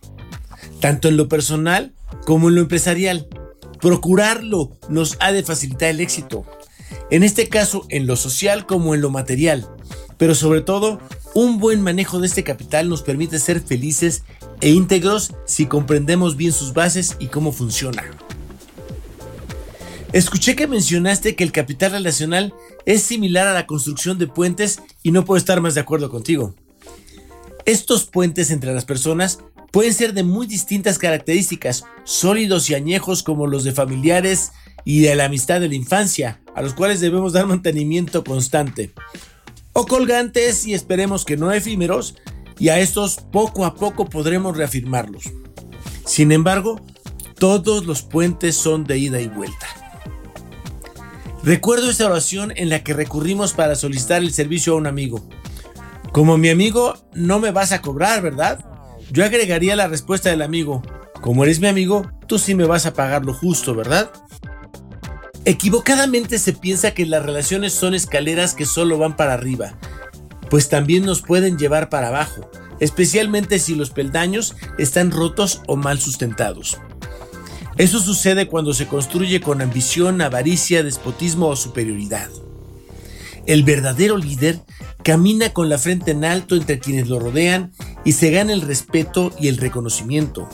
tanto 0.81 1.07
en 1.07 1.17
lo 1.17 1.29
personal 1.29 1.95
como 2.27 2.49
en 2.49 2.57
lo 2.57 2.63
empresarial. 2.63 3.29
Procurarlo 3.81 4.77
nos 4.89 5.19
ha 5.21 5.31
de 5.31 5.45
facilitar 5.45 5.91
el 5.91 6.01
éxito, 6.01 6.45
en 7.13 7.23
este 7.23 7.49
caso 7.49 7.87
en 7.91 8.09
lo 8.09 8.17
social 8.17 8.67
como 8.67 8.93
en 8.97 9.03
lo 9.03 9.11
material 9.11 9.71
pero 10.17 10.35
sobre 10.35 10.61
todo, 10.61 11.01
un 11.35 11.59
buen 11.59 11.81
manejo 11.83 12.21
de 12.21 12.27
este 12.27 12.45
capital 12.45 12.89
nos 12.89 13.03
permite 13.03 13.39
ser 13.39 13.61
felices 13.61 14.23
e 14.61 14.71
íntegros 14.71 15.33
si 15.45 15.67
comprendemos 15.67 16.37
bien 16.37 16.53
sus 16.53 16.73
bases 16.73 17.17
y 17.19 17.27
cómo 17.27 17.53
funciona. 17.53 18.05
Escuché 20.13 20.55
que 20.55 20.69
mencionaste 20.69 21.35
que 21.35 21.43
el 21.43 21.51
capital 21.51 21.91
relacional 21.91 22.55
es 22.87 23.03
similar 23.03 23.49
a 23.49 23.53
la 23.53 23.67
construcción 23.67 24.17
de 24.17 24.29
puentes 24.29 24.81
y 25.03 25.11
no 25.11 25.25
puedo 25.25 25.39
estar 25.39 25.61
más 25.61 25.75
de 25.75 25.81
acuerdo 25.81 26.09
contigo. 26.09 26.55
Estos 27.65 28.05
puentes 28.05 28.53
entre 28.53 28.73
las 28.73 28.85
personas 28.85 29.41
pueden 29.73 29.93
ser 29.93 30.15
de 30.15 30.23
muy 30.23 30.47
distintas 30.47 30.99
características, 30.99 31.85
sólidos 32.05 32.71
y 32.71 32.77
añejos 32.77 33.25
como 33.25 33.49
los 33.49 33.65
de 33.65 33.73
familiares 33.73 34.53
y 34.85 35.01
de 35.01 35.17
la 35.17 35.25
amistad 35.25 35.61
de 35.61 35.69
la 35.69 35.75
infancia, 35.75 36.41
a 36.55 36.63
los 36.63 36.75
cuales 36.75 37.01
debemos 37.01 37.33
dar 37.33 37.47
mantenimiento 37.47 38.23
constante 38.23 38.93
o 39.75 39.87
colgantes 39.87 40.67
y 40.67 40.73
esperemos 40.73 41.25
que 41.25 41.37
no 41.37 41.53
efímeros, 41.53 42.15
y 42.59 42.71
a 42.71 42.79
estos 42.79 43.17
poco 43.17 43.67
a 43.67 43.75
poco 43.75 44.07
podremos 44.07 44.57
reafirmarlos. 44.57 45.25
Sin 46.07 46.33
embargo, 46.33 46.81
todos 47.39 47.85
los 47.85 48.03
puentes 48.03 48.57
son 48.57 48.85
de 48.85 48.99
ida 48.99 49.21
y 49.21 49.29
vuelta. 49.29 49.67
Recuerdo 51.43 51.91
esa 51.91 52.07
oración 52.07 52.53
en 52.57 52.71
la 52.71 52.83
que 52.83 52.95
recurrimos 52.95 53.53
para 53.53 53.75
solicitar 53.75 54.23
el 54.23 54.33
servicio 54.33 54.73
a 54.73 54.77
un 54.77 54.87
amigo. 54.87 55.29
Como 56.13 56.39
mi 56.39 56.49
amigo, 56.49 56.95
no 57.13 57.39
me 57.39 57.51
vas 57.51 57.73
a 57.73 57.83
cobrar, 57.83 58.23
¿verdad? 58.23 58.65
Yo 59.11 59.25
agregaría 59.25 59.77
la 59.77 59.89
respuesta 59.89 60.31
del 60.31 60.43
amigo. 60.43 60.83
Como 61.21 61.45
eres 61.45 61.61
mi 61.61 61.67
amigo, 61.67 62.11
tú 62.27 62.39
sí 62.39 62.55
me 62.55 62.65
vas 62.65 62.87
a 62.87 62.95
pagar 62.95 63.25
lo 63.25 63.35
justo, 63.35 63.75
¿verdad? 63.75 64.11
Equivocadamente 65.47 66.39
se 66.39 66.55
piensa 66.55 66.93
que 66.93 67.05
las 67.05 67.23
relaciones 67.23 67.75
son 67.75 67.95
escaleras 67.95 68.55
que 68.55 68.65
solo 68.65 68.97
van 68.97 69.15
para 69.15 69.35
arriba, 69.35 69.75
pues 70.49 70.71
también 70.71 71.05
nos 71.05 71.21
pueden 71.21 71.59
llevar 71.59 71.91
para 71.91 72.09
abajo, 72.09 72.51
especialmente 72.81 73.59
si 73.59 73.75
los 73.75 73.91
peldaños 73.91 74.57
están 74.79 75.11
rotos 75.11 75.61
o 75.67 75.77
mal 75.77 76.01
sustentados. 76.01 76.79
Eso 77.77 78.01
sucede 78.01 78.47
cuando 78.49 78.73
se 78.73 78.87
construye 78.87 79.43
con 79.43 79.61
ambición, 79.61 80.23
avaricia, 80.23 80.83
despotismo 80.83 81.49
o 81.49 81.57
superioridad. 81.57 82.31
El 83.45 83.65
verdadero 83.65 84.17
líder 84.17 84.61
camina 85.03 85.53
con 85.53 85.69
la 85.69 85.77
frente 85.77 86.13
en 86.13 86.25
alto 86.25 86.57
entre 86.57 86.79
quienes 86.79 87.09
lo 87.09 87.21
rodean 87.21 87.73
y 88.03 88.13
se 88.13 88.31
gana 88.31 88.55
el 88.55 88.63
respeto 88.63 89.31
y 89.39 89.49
el 89.49 89.59
reconocimiento. 89.59 90.49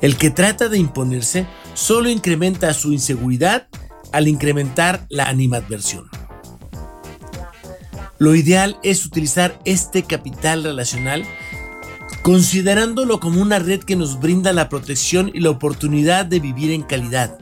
El 0.00 0.16
que 0.16 0.30
trata 0.30 0.68
de 0.68 0.78
imponerse 0.78 1.46
solo 1.74 2.08
incrementa 2.08 2.74
su 2.74 2.92
inseguridad 2.92 3.68
al 4.12 4.28
incrementar 4.28 5.06
la 5.08 5.28
animadversión. 5.28 6.08
Lo 8.18 8.34
ideal 8.34 8.78
es 8.82 9.06
utilizar 9.06 9.58
este 9.64 10.02
capital 10.02 10.64
relacional 10.64 11.24
considerándolo 12.22 13.20
como 13.20 13.40
una 13.40 13.58
red 13.58 13.80
que 13.80 13.96
nos 13.96 14.20
brinda 14.20 14.52
la 14.52 14.68
protección 14.68 15.30
y 15.32 15.40
la 15.40 15.50
oportunidad 15.50 16.26
de 16.26 16.40
vivir 16.40 16.72
en 16.72 16.82
calidad, 16.82 17.38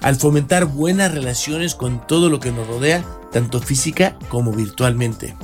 al 0.00 0.16
fomentar 0.16 0.64
buenas 0.64 1.12
relaciones 1.12 1.74
con 1.74 2.04
todo 2.06 2.28
lo 2.28 2.40
que 2.40 2.50
nos 2.50 2.66
rodea, 2.66 3.04
tanto 3.30 3.60
física 3.60 4.18
como 4.28 4.52
virtualmente. 4.52 5.36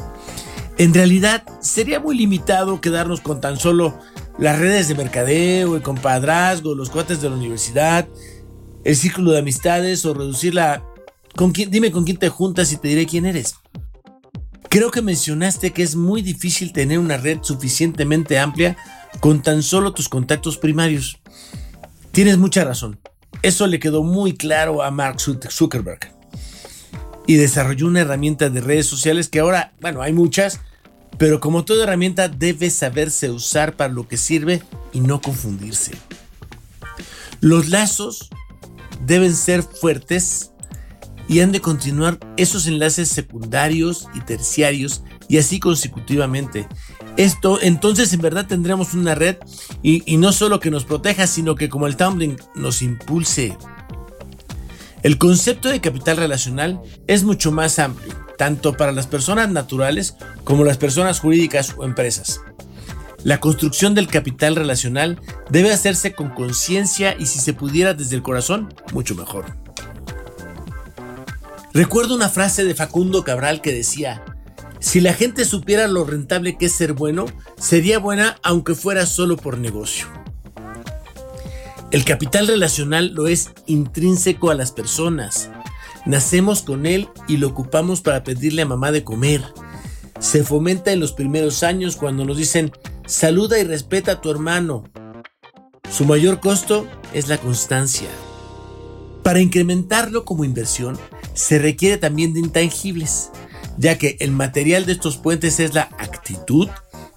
En 0.76 0.92
realidad, 0.92 1.44
sería 1.60 2.00
muy 2.00 2.16
limitado 2.16 2.80
quedarnos 2.80 3.20
con 3.20 3.40
tan 3.40 3.58
solo 3.58 3.96
las 4.38 4.58
redes 4.58 4.88
de 4.88 4.96
mercadeo, 4.96 5.76
el 5.76 5.82
compadrazgo, 5.82 6.74
los 6.74 6.90
cuates 6.90 7.20
de 7.22 7.30
la 7.30 7.36
universidad, 7.36 8.08
el 8.84 8.96
círculo 8.96 9.32
de 9.32 9.38
amistades 9.38 10.04
o 10.04 10.14
reducirla. 10.14 10.84
¿Con 11.34 11.52
dime 11.52 11.90
con 11.90 12.04
quién 12.04 12.18
te 12.18 12.28
juntas 12.28 12.72
y 12.72 12.76
te 12.76 12.88
diré 12.88 13.06
quién 13.06 13.26
eres. 13.26 13.56
Creo 14.68 14.90
que 14.90 15.02
mencionaste 15.02 15.72
que 15.72 15.82
es 15.82 15.96
muy 15.96 16.22
difícil 16.22 16.72
tener 16.72 16.98
una 16.98 17.16
red 17.16 17.38
suficientemente 17.42 18.38
amplia 18.38 18.76
con 19.20 19.42
tan 19.42 19.62
solo 19.62 19.92
tus 19.92 20.08
contactos 20.08 20.58
primarios. 20.58 21.18
Tienes 22.12 22.38
mucha 22.38 22.64
razón. 22.64 22.98
Eso 23.42 23.66
le 23.66 23.78
quedó 23.78 24.02
muy 24.02 24.34
claro 24.34 24.82
a 24.82 24.90
Mark 24.90 25.18
Zuckerberg. 25.20 26.12
Y 27.26 27.34
desarrolló 27.34 27.86
una 27.86 28.00
herramienta 28.00 28.50
de 28.50 28.60
redes 28.60 28.86
sociales 28.86 29.28
que 29.28 29.40
ahora, 29.40 29.72
bueno, 29.80 30.02
hay 30.02 30.12
muchas, 30.12 30.60
pero 31.18 31.40
como 31.40 31.64
toda 31.64 31.84
herramienta 31.84 32.28
debe 32.28 32.70
saberse 32.70 33.30
usar 33.30 33.76
para 33.76 33.92
lo 33.92 34.06
que 34.08 34.16
sirve 34.16 34.62
y 34.92 35.00
no 35.00 35.20
confundirse. 35.20 35.92
Los 37.40 37.68
lazos 37.68 38.30
deben 39.06 39.34
ser 39.34 39.62
fuertes 39.62 40.52
y 41.28 41.40
han 41.40 41.52
de 41.52 41.60
continuar 41.60 42.18
esos 42.36 42.66
enlaces 42.66 43.08
secundarios 43.08 44.08
y 44.14 44.20
terciarios 44.20 45.02
y 45.28 45.38
así 45.38 45.58
consecutivamente. 45.58 46.68
Esto 47.16 47.60
entonces 47.62 48.12
en 48.12 48.20
verdad 48.20 48.46
tendremos 48.46 48.94
una 48.94 49.14
red 49.14 49.36
y, 49.82 50.16
no 50.16 50.32
solo 50.32 50.60
que 50.60 50.70
nos 50.70 50.84
proteja, 50.84 51.26
sino 51.26 51.54
que 51.54 51.68
como 51.68 51.86
el 51.86 51.96
tumbling 51.96 52.36
nos 52.54 52.82
impulse. 52.82 53.56
El 55.02 55.18
concepto 55.18 55.68
de 55.68 55.80
capital 55.80 56.16
relacional 56.16 56.80
es 57.06 57.24
mucho 57.24 57.52
más 57.52 57.78
amplio, 57.78 58.14
tanto 58.38 58.74
para 58.74 58.92
las 58.92 59.06
personas 59.06 59.50
naturales 59.50 60.16
como 60.44 60.64
las 60.64 60.78
personas 60.78 61.20
jurídicas 61.20 61.74
o 61.76 61.84
empresas. 61.84 62.40
La 63.24 63.40
construcción 63.40 63.94
del 63.94 64.06
capital 64.06 64.54
relacional 64.54 65.18
debe 65.48 65.72
hacerse 65.72 66.12
con 66.12 66.28
conciencia 66.28 67.16
y 67.18 67.24
si 67.24 67.38
se 67.38 67.54
pudiera 67.54 67.94
desde 67.94 68.16
el 68.16 68.22
corazón, 68.22 68.74
mucho 68.92 69.14
mejor. 69.14 69.46
Recuerdo 71.72 72.14
una 72.14 72.28
frase 72.28 72.64
de 72.64 72.74
Facundo 72.74 73.24
Cabral 73.24 73.62
que 73.62 73.72
decía, 73.72 74.22
Si 74.78 75.00
la 75.00 75.14
gente 75.14 75.46
supiera 75.46 75.88
lo 75.88 76.04
rentable 76.04 76.58
que 76.58 76.66
es 76.66 76.72
ser 76.72 76.92
bueno, 76.92 77.24
sería 77.58 77.98
buena 77.98 78.36
aunque 78.42 78.74
fuera 78.74 79.06
solo 79.06 79.38
por 79.38 79.56
negocio. 79.56 80.06
El 81.90 82.04
capital 82.04 82.46
relacional 82.46 83.14
lo 83.14 83.26
es 83.26 83.52
intrínseco 83.64 84.50
a 84.50 84.54
las 84.54 84.70
personas. 84.70 85.48
Nacemos 86.04 86.60
con 86.60 86.84
él 86.84 87.08
y 87.26 87.38
lo 87.38 87.48
ocupamos 87.48 88.02
para 88.02 88.22
pedirle 88.22 88.62
a 88.62 88.66
mamá 88.66 88.92
de 88.92 89.02
comer. 89.02 89.42
Se 90.18 90.44
fomenta 90.44 90.92
en 90.92 91.00
los 91.00 91.12
primeros 91.12 91.62
años 91.62 91.96
cuando 91.96 92.26
nos 92.26 92.36
dicen 92.36 92.70
saluda 93.06 93.58
y 93.58 93.64
respeta 93.64 94.12
a 94.12 94.20
tu 94.20 94.30
hermano. 94.30 94.84
Su 95.90 96.04
mayor 96.04 96.40
costo 96.40 96.86
es 97.12 97.28
la 97.28 97.38
constancia. 97.38 98.08
Para 99.22 99.40
incrementarlo 99.40 100.24
como 100.24 100.44
inversión, 100.44 100.98
se 101.34 101.58
requiere 101.58 101.98
también 101.98 102.34
de 102.34 102.40
intangibles, 102.40 103.30
ya 103.78 103.98
que 103.98 104.16
el 104.20 104.30
material 104.30 104.86
de 104.86 104.92
estos 104.92 105.16
puentes 105.16 105.60
es 105.60 105.74
la 105.74 105.88
actitud 105.98 106.68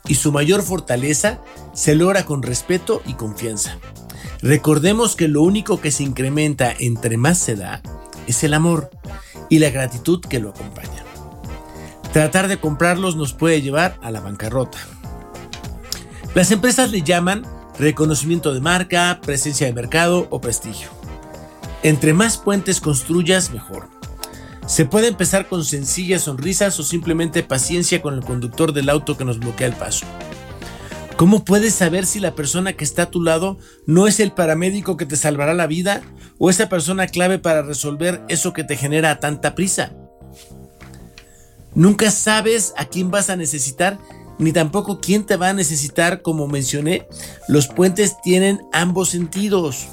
y 0.08 0.16
su 0.16 0.32
mayor 0.32 0.64
fortaleza 0.64 1.42
se 1.74 1.96
logra 1.96 2.26
con 2.26 2.44
respeto 2.44 3.02
y 3.06 3.14
confianza. 3.14 3.78
Recordemos 4.42 5.16
que 5.16 5.28
lo 5.28 5.42
único 5.42 5.82
que 5.82 5.92
se 5.92 6.04
incrementa 6.04 6.74
entre 6.78 7.18
más 7.18 7.38
se 7.38 7.56
da 7.56 7.82
es 8.28 8.44
el 8.44 8.54
amor 8.54 8.90
y 9.50 9.60
la 9.60 9.70
gratitud 9.70 10.22
que 10.22 10.40
lo 10.40 10.50
acompaña. 10.50 11.04
Tratar 12.14 12.48
de 12.48 12.60
comprarlos 12.60 13.16
nos 13.16 13.34
puede 13.34 13.62
llevar 13.62 14.00
a 14.02 14.12
la 14.12 14.22
bancarrota. 14.22 14.78
Las 16.36 16.52
empresas 16.52 16.92
le 16.92 17.02
llaman 17.02 17.46
reconocimiento 17.80 18.54
de 18.54 18.62
marca, 18.62 19.20
presencia 19.22 19.68
de 19.68 19.74
mercado 19.74 20.28
o 20.30 20.42
prestigio. 20.42 20.90
Entre 21.84 22.14
más 22.14 22.38
puentes 22.38 22.82
construyas, 22.82 23.52
mejor. 23.52 23.90
Se 24.66 24.86
puede 24.86 25.08
empezar 25.08 25.48
con 25.48 25.64
sencillas 25.64 26.24
sonrisas 26.24 26.78
o 26.80 26.84
simplemente 26.84 27.44
paciencia 27.44 28.02
con 28.02 28.14
el 28.14 28.24
conductor 28.24 28.74
del 28.74 28.90
auto 28.90 29.18
que 29.18 29.26
nos 29.26 29.40
bloquea 29.40 29.68
el 29.68 29.74
paso. 29.74 30.06
¿Cómo 31.16 31.46
puedes 31.46 31.74
saber 31.74 32.06
si 32.06 32.20
la 32.20 32.36
persona 32.36 32.74
que 32.74 32.84
está 32.84 33.04
a 33.04 33.10
tu 33.10 33.24
lado 33.24 33.58
no 33.88 34.08
es 34.08 34.20
el 34.20 34.34
paramédico 34.34 34.98
que 34.98 35.06
te 35.06 35.16
salvará 35.16 35.54
la 35.54 35.66
vida 35.66 36.02
o 36.38 36.50
esa 36.50 36.70
persona 36.70 37.08
clave 37.08 37.40
para 37.40 37.64
resolver 37.64 38.22
eso 38.28 38.54
que 38.54 38.64
te 38.64 38.76
genera 38.76 39.20
tanta 39.20 39.56
prisa? 39.56 39.94
Nunca 41.74 42.12
sabes 42.12 42.74
a 42.78 42.86
quién 42.86 43.10
vas 43.10 43.30
a 43.30 43.36
necesitar 43.36 43.98
ni 44.40 44.52
tampoco 44.52 45.00
quién 45.00 45.26
te 45.26 45.38
va 45.38 45.50
a 45.50 45.54
necesitar, 45.54 46.22
como 46.22 46.48
mencioné, 46.48 47.08
los 47.48 47.68
puentes 47.68 48.22
tienen 48.22 48.62
ambos 48.72 49.10
sentidos. 49.10 49.88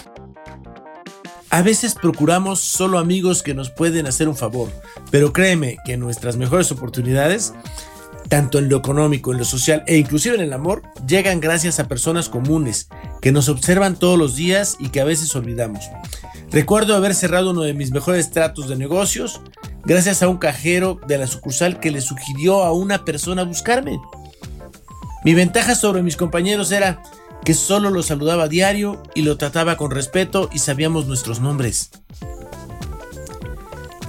A 1.51 1.63
veces 1.63 1.95
procuramos 1.95 2.61
solo 2.61 2.99
amigos 2.99 3.43
que 3.43 3.55
nos 3.55 3.71
pueden 3.71 4.07
hacer 4.07 4.29
un 4.29 4.37
favor, 4.37 4.71
pero 5.11 5.33
créeme 5.33 5.77
que 5.85 5.97
nuestras 5.97 6.37
mejores 6.37 6.73
oportunidades, 6.73 7.55
tanto 8.29 8.59
en 8.59 8.69
lo 8.69 8.77
económico, 8.79 9.31
en 9.31 9.39
lo 9.39 9.45
social 9.45 9.85
e 9.87 9.97
inclusive 9.97 10.35
en 10.35 10.43
el 10.43 10.53
amor, 10.53 10.83
llegan 11.07 11.41
gracias 11.41 11.79
a 11.79 11.87
personas 11.87 12.29
comunes 12.29 12.89
que 13.21 13.31
nos 13.31 13.49
observan 13.49 13.97
todos 13.97 14.19
los 14.19 14.35
días 14.35 14.77
y 14.81 14.89
que 14.89 15.01
a 15.01 15.05
veces 15.05 15.35
olvidamos. 15.37 15.85
Recuerdo 16.51 16.97
haber 16.97 17.15
cerrado 17.15 17.51
uno 17.51 17.63
de 17.63 17.75
mis 17.75 17.93
mejores 17.93 18.31
tratos 18.31 18.69
de 18.69 18.77
negocios 18.77 19.41
gracias 19.85 20.23
a 20.23 20.29
un 20.29 20.39
cajero 20.39 20.99
de 21.07 21.19
la 21.19 21.27
sucursal 21.27 21.81
que 21.81 21.91
le 21.91 22.01
sugirió 22.01 22.65
a 22.65 22.73
una 22.73 23.05
persona 23.05 23.45
buscarme. 23.45 23.99
Mi 25.25 25.33
ventaja 25.33 25.75
sobre 25.75 26.03
mis 26.03 26.19
compañeros 26.19 26.71
era 26.71 27.03
que 27.47 27.55
solo 27.55 27.89
lo 27.89 28.03
saludaba 28.03 28.45
a 28.45 28.49
diario 28.49 29.03
y 29.15 29.23
lo 29.23 29.39
trataba 29.39 29.79
con 29.79 29.91
respeto 29.91 30.51
y 30.53 30.59
sabíamos 30.59 31.07
nuestros 31.07 31.41
nombres. 31.41 31.91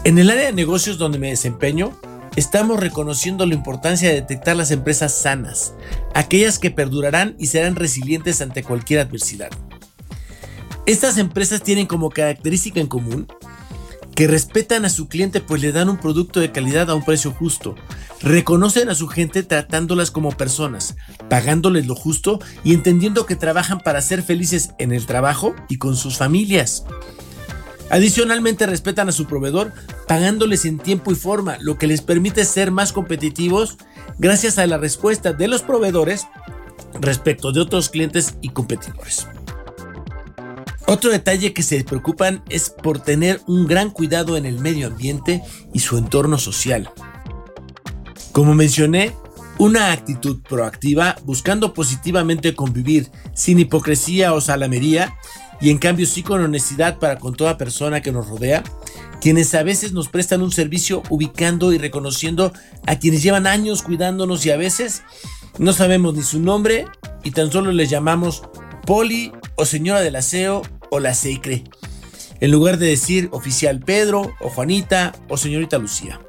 En 0.03 0.19
el 0.19 0.29
área 0.29 0.47
de 0.47 0.53
negocios 0.53 0.97
donde 0.97 1.17
me 1.17 1.29
desempeño, 1.29 1.97
estamos 2.35 2.81
reconociendo 2.81 3.45
la 3.45 3.55
importancia 3.55 4.09
de 4.09 4.15
detectar 4.15 4.57
las 4.57 4.71
empresas 4.71 5.13
sanas, 5.13 5.73
aquellas 6.13 6.59
que 6.59 6.69
perdurarán 6.69 7.35
y 7.39 7.47
serán 7.47 7.75
resilientes 7.75 8.41
ante 8.41 8.63
cualquier 8.63 8.99
adversidad. 8.99 9.49
Estas 10.85 11.17
empresas 11.17 11.63
tienen 11.63 11.87
como 11.87 12.09
característica 12.09 12.81
en 12.81 12.87
común 12.87 13.25
que 14.15 14.27
respetan 14.27 14.85
a 14.85 14.89
su 14.89 15.07
cliente 15.07 15.41
pues 15.41 15.61
le 15.61 15.73
dan 15.73 15.89
un 15.89 15.97
producto 15.97 16.39
de 16.39 16.51
calidad 16.51 16.89
a 16.89 16.95
un 16.95 17.03
precio 17.03 17.31
justo. 17.31 17.75
Reconocen 18.21 18.89
a 18.89 18.95
su 18.95 19.07
gente 19.07 19.43
tratándolas 19.43 20.09
como 20.09 20.31
personas, 20.31 20.95
pagándoles 21.29 21.85
lo 21.85 21.95
justo 21.95 22.39
y 22.63 22.73
entendiendo 22.73 23.25
que 23.25 23.35
trabajan 23.35 23.79
para 23.79 24.01
ser 24.01 24.23
felices 24.23 24.71
en 24.79 24.93
el 24.93 25.05
trabajo 25.05 25.53
y 25.67 25.77
con 25.77 25.97
sus 25.97 26.17
familias. 26.17 26.85
Adicionalmente 27.89 28.65
respetan 28.65 29.09
a 29.09 29.11
su 29.11 29.25
proveedor 29.25 29.73
pagándoles 30.07 30.65
en 30.65 30.79
tiempo 30.79 31.11
y 31.11 31.15
forma, 31.15 31.57
lo 31.59 31.77
que 31.77 31.87
les 31.87 32.01
permite 32.01 32.45
ser 32.45 32.71
más 32.71 32.93
competitivos 32.93 33.77
gracias 34.17 34.57
a 34.57 34.65
la 34.65 34.77
respuesta 34.77 35.33
de 35.33 35.47
los 35.47 35.61
proveedores 35.61 36.25
respecto 36.99 37.51
de 37.51 37.61
otros 37.61 37.89
clientes 37.89 38.35
y 38.41 38.49
competidores. 38.49 39.27
Otro 40.87 41.09
detalle 41.09 41.51
que 41.51 41.63
se 41.63 41.83
preocupan 41.83 42.43
es 42.49 42.69
por 42.69 42.99
tener 42.99 43.41
un 43.47 43.65
gran 43.65 43.89
cuidado 43.89 44.37
en 44.37 44.45
el 44.45 44.59
medio 44.59 44.87
ambiente 44.87 45.41
y 45.73 45.79
su 45.79 45.97
entorno 45.97 46.37
social. 46.37 46.91
Como 48.31 48.53
mencioné, 48.53 49.13
una 49.57 49.91
actitud 49.91 50.41
proactiva 50.47 51.15
buscando 51.23 51.73
positivamente 51.73 52.53
convivir 52.53 53.09
sin 53.33 53.57
hipocresía 53.57 54.33
o 54.33 54.41
salamería 54.41 55.17
y 55.59 55.71
en 55.71 55.79
cambio 55.79 56.05
sí 56.05 56.21
con 56.21 56.43
honestidad 56.43 56.99
para 56.99 57.17
con 57.17 57.33
toda 57.33 57.57
persona 57.57 58.01
que 58.01 58.11
nos 58.11 58.27
rodea, 58.27 58.63
quienes 59.21 59.55
a 59.55 59.63
veces 59.63 59.91
nos 59.91 60.09
prestan 60.09 60.43
un 60.43 60.51
servicio 60.51 61.01
ubicando 61.09 61.73
y 61.73 61.79
reconociendo 61.79 62.53
a 62.85 62.99
quienes 62.99 63.23
llevan 63.23 63.47
años 63.47 63.81
cuidándonos 63.81 64.45
y 64.45 64.51
a 64.51 64.57
veces 64.57 65.01
no 65.57 65.73
sabemos 65.73 66.13
ni 66.13 66.21
su 66.21 66.39
nombre 66.39 66.85
y 67.23 67.31
tan 67.31 67.51
solo 67.51 67.71
les 67.71 67.89
llamamos 67.89 68.43
Poli 68.85 69.31
o 69.55 69.65
señora 69.65 70.01
del 70.01 70.17
aseo 70.17 70.61
o 70.89 70.99
la 70.99 71.13
Seicre, 71.13 71.63
en 72.39 72.51
lugar 72.51 72.77
de 72.77 72.87
decir 72.87 73.29
oficial 73.31 73.79
Pedro 73.79 74.33
o 74.39 74.49
Juanita 74.49 75.13
o 75.29 75.37
señorita 75.37 75.77
Lucía. 75.77 76.19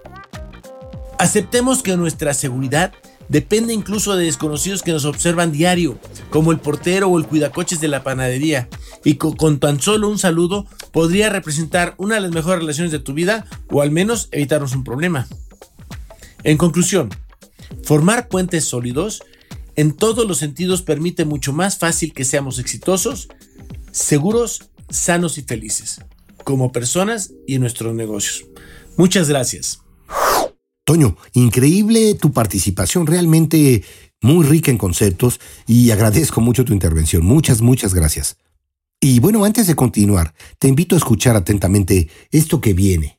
Aceptemos 1.19 1.83
que 1.83 1.97
nuestra 1.97 2.35
seguridad 2.35 2.92
depende 3.29 3.73
incluso 3.73 4.14
de 4.16 4.27
desconocidos 4.27 4.83
que 4.83 4.92
nos 4.92 5.05
observan 5.05 5.53
diario, 5.53 5.99
como 6.31 6.53
el 6.53 6.61
portero 6.61 7.09
o 7.09 7.19
el 7.19 7.27
cuidacoches 7.27 7.81
de 7.81 7.88
la 7.88 8.03
panadería, 8.03 8.69
y 9.05 9.14
con, 9.14 9.59
tan 9.59 9.81
solo 9.81 10.09
un 10.09 10.19
saludo 10.19 10.66
podría 10.92 11.31
representar 11.31 11.95
una 11.99 12.16
de 12.16 12.23
las 12.23 12.33
mejores 12.33 12.61
relaciones 12.61 12.92
de 12.92 12.99
tu 12.99 13.14
vida 13.14 13.47
o 13.71 13.83
al 13.83 13.90
menos 13.90 14.29
evitarnos 14.33 14.75
un 14.75 14.85
problema. 14.85 15.27
En 16.42 16.59
conclusión, 16.59 17.11
formar 17.83 18.29
puentes 18.29 18.64
sólidos 18.64 19.23
en 19.77 19.92
todos 19.92 20.27
los 20.27 20.38
sentidos 20.38 20.83
permite 20.83 21.25
mucho 21.25 21.53
más 21.53 21.79
fácil 21.79 22.14
que 22.14 22.25
seamos 22.25 22.59
exitosos 22.59 23.29
seguros, 23.97 24.71
sanos 24.91 25.39
y 25.39 25.43
felices, 25.43 26.01
como 26.45 26.71
personas 26.71 27.33
y 27.47 27.55
en 27.55 27.63
nuestros 27.63 27.95
negocios. 27.95 28.45
Muchas 28.97 29.29
gracias. 29.29 29.81
Toño, 30.85 31.17
increíble 31.33 32.15
tu 32.15 32.33
participación, 32.33 33.07
realmente 33.07 33.83
muy 34.21 34.47
rica 34.47 34.71
en 34.71 34.79
conceptos 34.79 35.41
y 35.67 35.91
agradezco 35.91 36.41
mucho 36.41 36.65
tu 36.65 36.73
intervención. 36.73 37.25
Muchas, 37.25 37.61
muchas 37.61 37.95
gracias. 37.95 38.37
Y 39.01 39.19
bueno, 39.21 39.45
antes 39.45 39.67
de 39.67 39.75
continuar, 39.75 40.35
te 40.59 40.69
invito 40.69 40.95
a 40.95 40.99
escuchar 40.99 41.35
atentamente 41.35 42.09
esto 42.31 42.61
que 42.61 42.75
viene. 42.75 43.19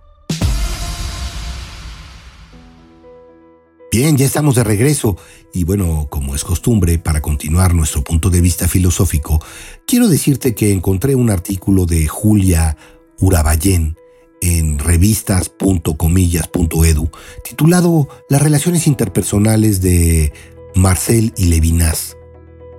Bien, 3.91 4.15
ya 4.15 4.25
estamos 4.25 4.55
de 4.55 4.63
regreso 4.63 5.17
y 5.53 5.65
bueno, 5.65 6.07
como 6.09 6.33
es 6.33 6.45
costumbre, 6.45 6.97
para 6.97 7.19
continuar 7.19 7.73
nuestro 7.73 8.05
punto 8.05 8.29
de 8.29 8.39
vista 8.39 8.69
filosófico, 8.69 9.43
quiero 9.85 10.07
decirte 10.07 10.55
que 10.55 10.71
encontré 10.71 11.13
un 11.13 11.29
artículo 11.29 11.85
de 11.85 12.07
Julia 12.07 12.77
Urabayén 13.19 13.97
en 14.39 14.79
revistas.comillas.edu 14.79 17.09
titulado 17.43 18.07
Las 18.29 18.41
relaciones 18.41 18.87
interpersonales 18.87 19.81
de 19.81 20.31
Marcel 20.73 21.33
y 21.35 21.47
Levinas, 21.47 22.15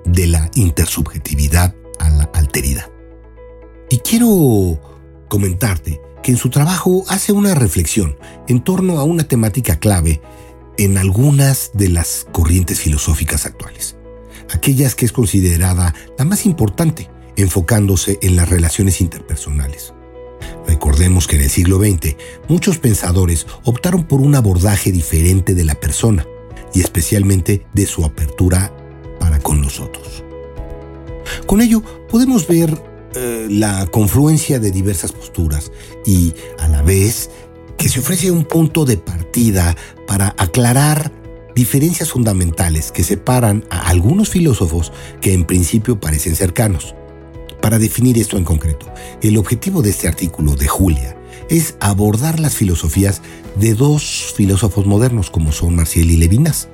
de 0.06 0.28
la 0.28 0.50
intersubjetividad 0.54 1.74
a 1.98 2.08
la 2.08 2.30
alteridad. 2.32 2.90
Y 3.90 3.98
quiero 3.98 4.80
comentarte 5.28 6.00
que 6.22 6.32
en 6.32 6.38
su 6.38 6.48
trabajo 6.48 7.04
hace 7.08 7.32
una 7.32 7.54
reflexión 7.54 8.16
en 8.48 8.64
torno 8.64 8.98
a 8.98 9.04
una 9.04 9.24
temática 9.24 9.78
clave 9.78 10.22
en 10.78 10.98
algunas 10.98 11.70
de 11.74 11.88
las 11.88 12.26
corrientes 12.32 12.80
filosóficas 12.80 13.46
actuales, 13.46 13.96
aquellas 14.50 14.94
que 14.94 15.04
es 15.04 15.12
considerada 15.12 15.94
la 16.18 16.24
más 16.24 16.46
importante, 16.46 17.10
enfocándose 17.36 18.18
en 18.22 18.36
las 18.36 18.48
relaciones 18.48 19.00
interpersonales. 19.00 19.94
Recordemos 20.66 21.26
que 21.26 21.36
en 21.36 21.42
el 21.42 21.50
siglo 21.50 21.78
XX 21.78 22.16
muchos 22.48 22.78
pensadores 22.78 23.46
optaron 23.64 24.04
por 24.04 24.20
un 24.20 24.34
abordaje 24.34 24.92
diferente 24.92 25.54
de 25.54 25.64
la 25.64 25.74
persona 25.74 26.26
y 26.74 26.80
especialmente 26.80 27.66
de 27.72 27.86
su 27.86 28.04
apertura 28.04 28.72
para 29.18 29.38
con 29.40 29.60
nosotros. 29.60 30.24
Con 31.46 31.60
ello 31.60 31.82
podemos 32.08 32.46
ver 32.46 32.76
eh, 33.14 33.46
la 33.50 33.86
confluencia 33.86 34.58
de 34.58 34.70
diversas 34.70 35.12
posturas 35.12 35.70
y 36.06 36.34
a 36.58 36.68
la 36.68 36.82
vez 36.82 37.30
que 37.82 37.88
se 37.88 37.98
ofrece 37.98 38.30
un 38.30 38.44
punto 38.44 38.84
de 38.84 38.96
partida 38.96 39.76
para 40.06 40.36
aclarar 40.38 41.10
diferencias 41.56 42.12
fundamentales 42.12 42.92
que 42.92 43.02
separan 43.02 43.64
a 43.70 43.88
algunos 43.88 44.28
filósofos 44.28 44.92
que 45.20 45.32
en 45.32 45.44
principio 45.44 45.98
parecen 45.98 46.36
cercanos. 46.36 46.94
Para 47.60 47.80
definir 47.80 48.18
esto 48.18 48.36
en 48.36 48.44
concreto, 48.44 48.86
el 49.20 49.36
objetivo 49.36 49.82
de 49.82 49.90
este 49.90 50.06
artículo 50.06 50.54
de 50.54 50.68
Julia 50.68 51.16
es 51.50 51.74
abordar 51.80 52.38
las 52.38 52.54
filosofías 52.54 53.20
de 53.56 53.74
dos 53.74 54.32
filósofos 54.36 54.86
modernos 54.86 55.28
como 55.28 55.50
son 55.50 55.74
Marcial 55.74 56.08
y 56.08 56.18
Levinas, 56.18 56.68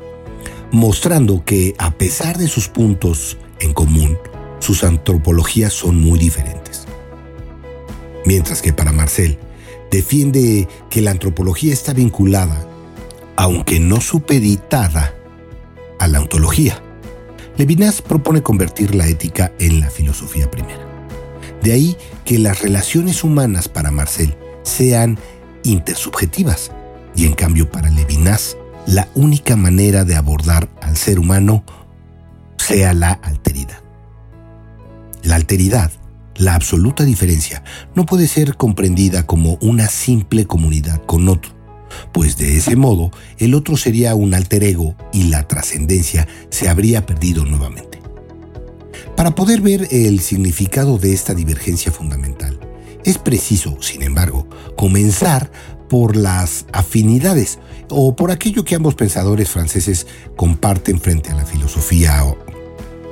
mostrando 0.73 1.43
que 1.43 1.75
a 1.79 1.93
pesar 1.93 2.37
de 2.37 2.49
sus 2.49 2.69
puntos 2.69 3.39
en 3.61 3.73
común, 3.73 4.19
sus 4.59 4.85
antropologías 4.85 5.73
son 5.73 6.03
muy 6.03 6.19
diferentes. 6.19 6.85
Mientras 8.27 8.61
que 8.61 8.75
para 8.75 8.93
Marcel, 8.93 9.39
defiende 9.91 10.69
que 10.91 11.01
la 11.01 11.11
antropología 11.11 11.73
está 11.73 11.93
vinculada, 11.93 12.67
aunque 13.37 13.81
no 13.81 14.01
supeditada, 14.01 15.15
a 15.99 16.07
la 16.07 16.21
ontología. 16.21 16.81
Levinas 17.57 18.03
propone 18.03 18.43
convertir 18.43 18.95
la 18.95 19.09
ética 19.09 19.53
en 19.59 19.81
la 19.81 19.91
filosofía 19.91 20.51
primera. 20.51 20.87
De 21.63 21.73
ahí 21.73 21.97
que 22.25 22.39
las 22.39 22.63
relaciones 22.63 23.25
humanas 23.25 23.69
para 23.69 23.91
Marcel 23.91 24.37
sean 24.63 25.19
intersubjetivas 25.65 26.71
y 27.17 27.27
en 27.27 27.35
cambio 27.35 27.69
para 27.71 27.91
Levinas 27.91 28.57
la 28.87 29.09
única 29.15 29.57
manera 29.57 30.05
de 30.05 30.15
abordar 30.15 30.69
al 30.81 30.97
ser 30.97 31.19
humano 31.19 31.65
sea 32.57 32.95
la 32.95 33.13
alteridad. 33.13 33.83
La 35.23 35.35
alteridad 35.35 35.91
la 36.39 36.55
absoluta 36.55 37.05
diferencia 37.05 37.63
no 37.95 38.07
puede 38.07 38.29
ser 38.29 38.57
comprendida 38.57 39.27
como 39.27 39.59
una 39.61 39.89
simple 39.89 40.47
comunidad 40.47 41.05
con 41.05 41.29
otro, 41.29 41.53
pues 42.13 42.37
de 42.37 42.57
ese 42.57 42.77
modo 42.77 43.11
el 43.39 43.55
otro 43.55 43.77
sería 43.77 44.15
un 44.15 44.35
alter 44.35 44.65
ego 44.65 44.97
y 45.13 45.25
la 45.25 45.47
trascendencia 45.47 46.27
se 46.51 46.69
habría 46.69 47.05
perdido 47.05 47.45
nuevamente. 47.45 48.01
Para 49.17 49.35
poder 49.35 49.61
ver 49.61 49.89
el 49.91 50.21
significado 50.21 50.97
de 50.97 51.13
esta 51.13 51.35
divergencia 51.35 51.91
fundamental, 51.91 52.61
es 53.05 53.19
preciso, 53.19 53.81
sin 53.83 54.03
embargo, 54.03 54.49
comenzar 54.77 55.51
por 55.89 56.17
las 56.17 56.67
afinidades 56.73 57.59
o 57.89 58.15
por 58.15 58.31
aquello 58.31 58.65
que 58.65 58.75
ambos 58.75 58.95
pensadores 58.95 59.49
franceses 59.49 60.07
comparten 60.37 61.01
frente 61.01 61.31
a 61.31 61.35
la 61.35 61.47
filosofía 61.47 62.23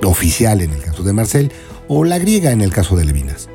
oficial 0.03 0.61
en 0.61 0.73
el 0.73 0.83
caso 0.83 1.03
de 1.03 1.13
Marcel 1.13 1.51
o 1.89 2.05
la 2.05 2.19
griega 2.19 2.53
en 2.53 2.61
el 2.61 2.73
caso 2.73 2.97
de 2.97 3.05
Levinas. 3.05 3.49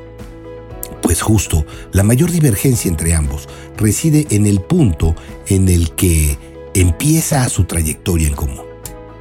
Pues 1.02 1.20
justo, 1.20 1.66
la 1.92 2.04
mayor 2.04 2.30
divergencia 2.30 2.88
entre 2.88 3.14
ambos 3.14 3.48
reside 3.76 4.26
en 4.30 4.46
el 4.46 4.60
punto 4.60 5.16
en 5.46 5.68
el 5.68 5.90
que 5.92 6.38
empieza 6.74 7.48
su 7.48 7.64
trayectoria 7.64 8.28
en 8.28 8.34
común, 8.34 8.62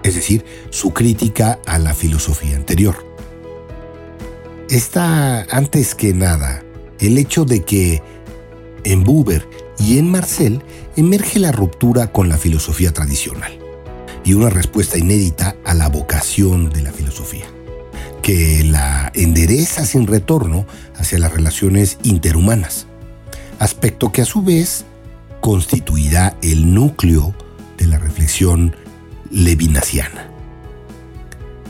es 0.04 0.16
decir, 0.16 0.46
su 0.70 0.94
crítica 0.94 1.60
a 1.66 1.80
la 1.80 1.94
filosofía 1.94 2.56
anterior. 2.56 2.96
Está 4.70 5.44
antes 5.50 5.96
que 5.96 6.14
nada 6.14 6.64
el 7.00 7.18
hecho 7.18 7.46
de 7.46 7.64
que 7.64 8.02
en 8.84 9.04
Buber 9.04 9.48
y 9.80 9.98
en 9.98 10.10
Marcel 10.10 10.62
emerge 10.96 11.40
la 11.40 11.52
ruptura 11.52 12.12
con 12.12 12.30
la 12.30 12.38
filosofía 12.38 12.94
tradicional 12.94 13.52
y 14.24 14.34
una 14.34 14.50
respuesta 14.50 14.98
inédita 14.98 15.56
a 15.66 15.74
la 15.74 15.90
vocación 15.90 16.70
de 16.70 16.84
la 16.84 16.92
filosofía 16.92 17.48
que 18.22 18.64
la 18.64 19.12
endereza 19.16 19.86
sin 19.86 20.08
retorno 20.08 20.66
hacia 20.96 21.20
las 21.20 21.34
relaciones 21.34 21.98
interhumanas, 22.04 22.88
aspecto 23.60 24.12
que 24.12 24.22
a 24.22 24.26
su 24.26 24.42
vez 24.44 24.86
constituirá 25.40 26.38
el 26.42 26.74
núcleo 26.74 27.34
de 27.78 27.88
la 27.88 27.98
reflexión 27.98 28.76
levinasiana. 29.32 30.28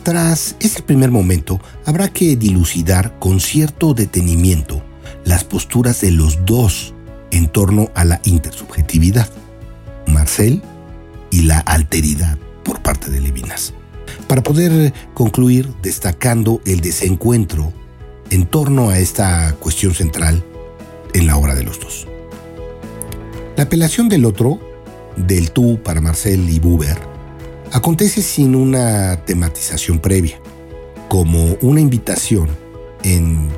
Tras 0.03 0.55
ese 0.59 0.81
primer 0.81 1.11
momento, 1.11 1.61
habrá 1.85 2.09
que 2.09 2.35
dilucidar 2.35 3.17
con 3.19 3.39
cierto 3.39 3.93
detenimiento 3.93 4.83
las 5.23 5.43
posturas 5.43 6.01
de 6.01 6.11
los 6.11 6.45
dos 6.45 6.93
en 7.31 7.47
torno 7.47 7.89
a 7.93 8.03
la 8.03 8.19
intersubjetividad, 8.25 9.29
Marcel 10.07 10.61
y 11.29 11.43
la 11.43 11.59
alteridad 11.59 12.37
por 12.63 12.81
parte 12.81 13.09
de 13.09 13.21
Levinas 13.21 13.73
para 14.27 14.43
poder 14.43 14.93
concluir 15.13 15.69
destacando 15.81 16.61
el 16.65 16.81
desencuentro 16.81 17.73
en 18.29 18.45
torno 18.45 18.89
a 18.89 18.99
esta 18.99 19.55
cuestión 19.59 19.93
central 19.93 20.43
en 21.13 21.27
la 21.27 21.37
obra 21.37 21.55
de 21.55 21.63
los 21.63 21.79
dos. 21.79 22.07
La 23.57 23.63
apelación 23.63 24.09
del 24.09 24.25
otro, 24.25 24.59
del 25.17 25.51
tú 25.51 25.79
para 25.83 26.01
Marcel 26.01 26.49
y 26.49 26.59
Buber, 26.59 26.97
acontece 27.71 28.21
sin 28.21 28.55
una 28.55 29.23
tematización 29.25 29.99
previa, 29.99 30.39
como 31.09 31.57
una 31.61 31.81
invitación 31.81 32.49
en 33.03 33.49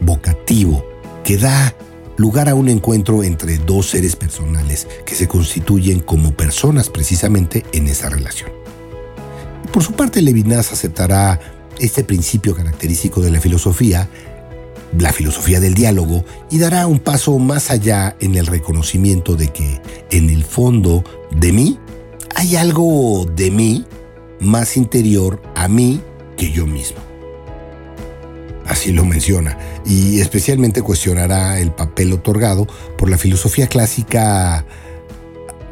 vocativo 0.00 0.84
que 1.22 1.36
da 1.36 1.74
lugar 2.16 2.48
a 2.48 2.54
un 2.54 2.68
encuentro 2.68 3.22
entre 3.22 3.58
dos 3.58 3.90
seres 3.90 4.16
personales 4.16 4.86
que 5.04 5.14
se 5.14 5.28
constituyen 5.28 6.00
como 6.00 6.32
personas 6.32 6.88
precisamente 6.88 7.64
en 7.72 7.86
esa 7.88 8.08
relación. 8.08 8.61
Por 9.72 9.82
su 9.82 9.94
parte, 9.94 10.20
Levinas 10.20 10.70
aceptará 10.70 11.40
este 11.78 12.04
principio 12.04 12.54
característico 12.54 13.22
de 13.22 13.30
la 13.30 13.40
filosofía, 13.40 14.06
la 14.98 15.14
filosofía 15.14 15.60
del 15.60 15.72
diálogo, 15.72 16.26
y 16.50 16.58
dará 16.58 16.86
un 16.86 16.98
paso 16.98 17.38
más 17.38 17.70
allá 17.70 18.14
en 18.20 18.34
el 18.34 18.46
reconocimiento 18.46 19.34
de 19.34 19.48
que 19.48 19.80
en 20.10 20.28
el 20.28 20.44
fondo 20.44 21.02
de 21.34 21.52
mí 21.52 21.78
hay 22.34 22.56
algo 22.56 23.24
de 23.34 23.50
mí 23.50 23.86
más 24.40 24.76
interior 24.76 25.40
a 25.54 25.68
mí 25.68 26.02
que 26.36 26.52
yo 26.52 26.66
mismo. 26.66 26.98
Así 28.66 28.92
lo 28.92 29.06
menciona, 29.06 29.58
y 29.86 30.20
especialmente 30.20 30.82
cuestionará 30.82 31.58
el 31.60 31.72
papel 31.72 32.12
otorgado 32.12 32.66
por 32.98 33.08
la 33.08 33.16
filosofía 33.16 33.68
clásica 33.68 34.66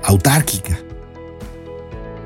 autárquica 0.02 0.80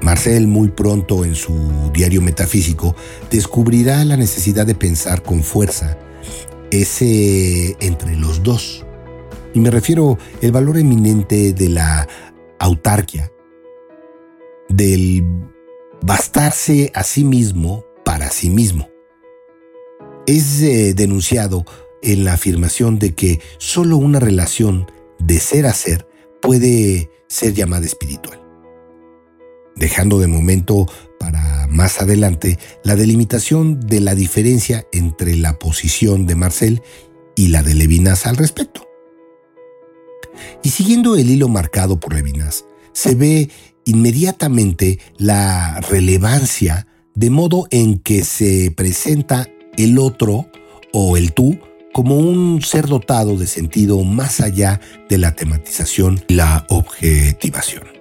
Marcel 0.04 0.46
muy 0.46 0.68
pronto 0.68 1.24
en 1.24 1.34
su 1.34 1.90
diario 1.94 2.20
metafísico 2.20 2.94
descubrirá 3.30 4.04
la 4.04 4.18
necesidad 4.18 4.66
de 4.66 4.74
pensar 4.74 5.22
con 5.22 5.42
fuerza 5.42 5.96
ese 6.70 7.74
entre 7.80 8.14
los 8.14 8.42
dos. 8.42 8.84
Y 9.54 9.60
me 9.60 9.70
refiero 9.70 10.18
al 10.42 10.52
valor 10.52 10.76
eminente 10.76 11.54
de 11.54 11.70
la 11.70 12.06
autarquia, 12.58 13.32
del 14.68 15.24
bastarse 16.02 16.92
a 16.94 17.02
sí 17.02 17.24
mismo 17.24 17.86
para 18.04 18.28
sí 18.28 18.50
mismo. 18.50 18.90
Es 20.26 20.60
eh, 20.60 20.92
denunciado 20.92 21.64
en 22.02 22.24
la 22.24 22.34
afirmación 22.34 22.98
de 22.98 23.14
que 23.14 23.40
solo 23.56 23.96
una 23.96 24.20
relación 24.20 24.86
de 25.18 25.40
ser 25.40 25.64
a 25.64 25.72
ser 25.72 26.06
puede 26.42 27.08
ser 27.26 27.54
llamada 27.54 27.86
espiritual 27.86 28.43
dejando 29.76 30.18
de 30.18 30.26
momento 30.26 30.86
para 31.18 31.66
más 31.68 32.00
adelante 32.00 32.58
la 32.82 32.96
delimitación 32.96 33.80
de 33.80 34.00
la 34.00 34.14
diferencia 34.14 34.86
entre 34.92 35.36
la 35.36 35.58
posición 35.58 36.26
de 36.26 36.34
Marcel 36.34 36.82
y 37.36 37.48
la 37.48 37.62
de 37.62 37.74
Levinas 37.74 38.26
al 38.26 38.36
respecto. 38.36 38.86
Y 40.62 40.70
siguiendo 40.70 41.16
el 41.16 41.30
hilo 41.30 41.48
marcado 41.48 41.98
por 41.98 42.14
Levinas, 42.14 42.64
se 42.92 43.14
ve 43.14 43.50
inmediatamente 43.84 44.98
la 45.16 45.80
relevancia 45.90 46.86
de 47.14 47.30
modo 47.30 47.66
en 47.70 47.98
que 47.98 48.24
se 48.24 48.70
presenta 48.70 49.48
el 49.76 49.98
otro 49.98 50.48
o 50.92 51.16
el 51.16 51.32
tú 51.32 51.58
como 51.92 52.16
un 52.16 52.60
ser 52.60 52.88
dotado 52.88 53.36
de 53.36 53.46
sentido 53.46 54.02
más 54.02 54.40
allá 54.40 54.80
de 55.08 55.18
la 55.18 55.36
tematización 55.36 56.20
y 56.28 56.34
la 56.34 56.66
objetivación. 56.68 57.93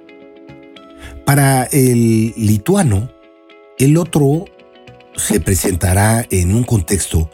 Para 1.26 1.64
el 1.72 2.34
lituano, 2.36 3.10
el 3.80 3.98
otro 3.98 4.44
se 5.16 5.40
presentará 5.40 6.26
en 6.30 6.54
un 6.54 6.64
contexto 6.64 7.30